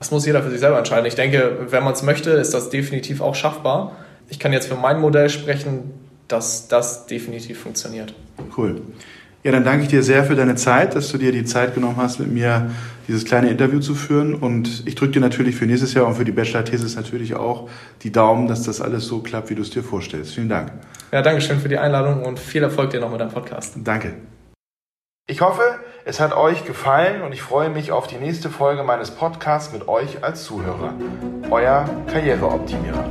Das 0.00 0.10
muss 0.10 0.26
jeder 0.26 0.42
für 0.42 0.50
sich 0.50 0.60
selber 0.60 0.78
entscheiden. 0.78 1.04
Ich 1.06 1.14
denke, 1.14 1.58
wenn 1.68 1.84
man 1.84 1.92
es 1.92 2.02
möchte, 2.02 2.30
ist 2.30 2.54
das 2.54 2.70
definitiv 2.70 3.20
auch 3.20 3.34
schaffbar. 3.34 3.96
Ich 4.30 4.38
kann 4.38 4.52
jetzt 4.52 4.66
für 4.66 4.74
mein 4.74 4.98
Modell 4.98 5.28
sprechen, 5.28 5.92
dass 6.26 6.68
das 6.68 7.06
definitiv 7.06 7.60
funktioniert. 7.60 8.14
Cool. 8.56 8.80
Ja, 9.42 9.52
dann 9.52 9.64
danke 9.64 9.84
ich 9.84 9.88
dir 9.88 10.02
sehr 10.02 10.24
für 10.24 10.34
deine 10.34 10.54
Zeit, 10.54 10.94
dass 10.94 11.10
du 11.10 11.18
dir 11.18 11.32
die 11.32 11.44
Zeit 11.44 11.74
genommen 11.74 11.96
hast, 11.98 12.18
mit 12.18 12.30
mir 12.30 12.70
dieses 13.08 13.24
kleine 13.24 13.50
Interview 13.50 13.80
zu 13.80 13.94
führen. 13.94 14.34
Und 14.34 14.86
ich 14.86 14.94
drücke 14.94 15.12
dir 15.12 15.20
natürlich 15.20 15.56
für 15.56 15.66
nächstes 15.66 15.92
Jahr 15.92 16.06
und 16.06 16.14
für 16.14 16.24
die 16.24 16.32
Bachelor-Thesis 16.32 16.96
natürlich 16.96 17.34
auch 17.34 17.68
die 18.02 18.12
Daumen, 18.12 18.48
dass 18.48 18.62
das 18.62 18.80
alles 18.80 19.06
so 19.06 19.20
klappt, 19.20 19.50
wie 19.50 19.54
du 19.54 19.62
es 19.62 19.70
dir 19.70 19.82
vorstellst. 19.82 20.34
Vielen 20.34 20.48
Dank. 20.48 20.72
Ja, 21.12 21.20
danke 21.20 21.42
schön 21.42 21.60
für 21.60 21.68
die 21.68 21.78
Einladung 21.78 22.22
und 22.22 22.38
viel 22.38 22.62
Erfolg 22.62 22.90
dir 22.90 23.00
noch 23.00 23.10
mit 23.10 23.20
deinem 23.20 23.32
Podcast. 23.32 23.74
Danke. 23.82 24.14
Ich 25.26 25.40
hoffe, 25.40 25.62
es 26.04 26.20
hat 26.20 26.34
euch 26.34 26.64
gefallen 26.64 27.22
und 27.22 27.32
ich 27.32 27.42
freue 27.42 27.68
mich 27.68 27.92
auf 27.92 28.06
die 28.06 28.16
nächste 28.16 28.48
Folge 28.48 28.82
meines 28.82 29.10
Podcasts 29.10 29.72
mit 29.72 29.86
euch 29.86 30.24
als 30.24 30.44
Zuhörer. 30.44 30.94
Euer 31.50 31.88
Karriereoptimierer. 32.06 33.04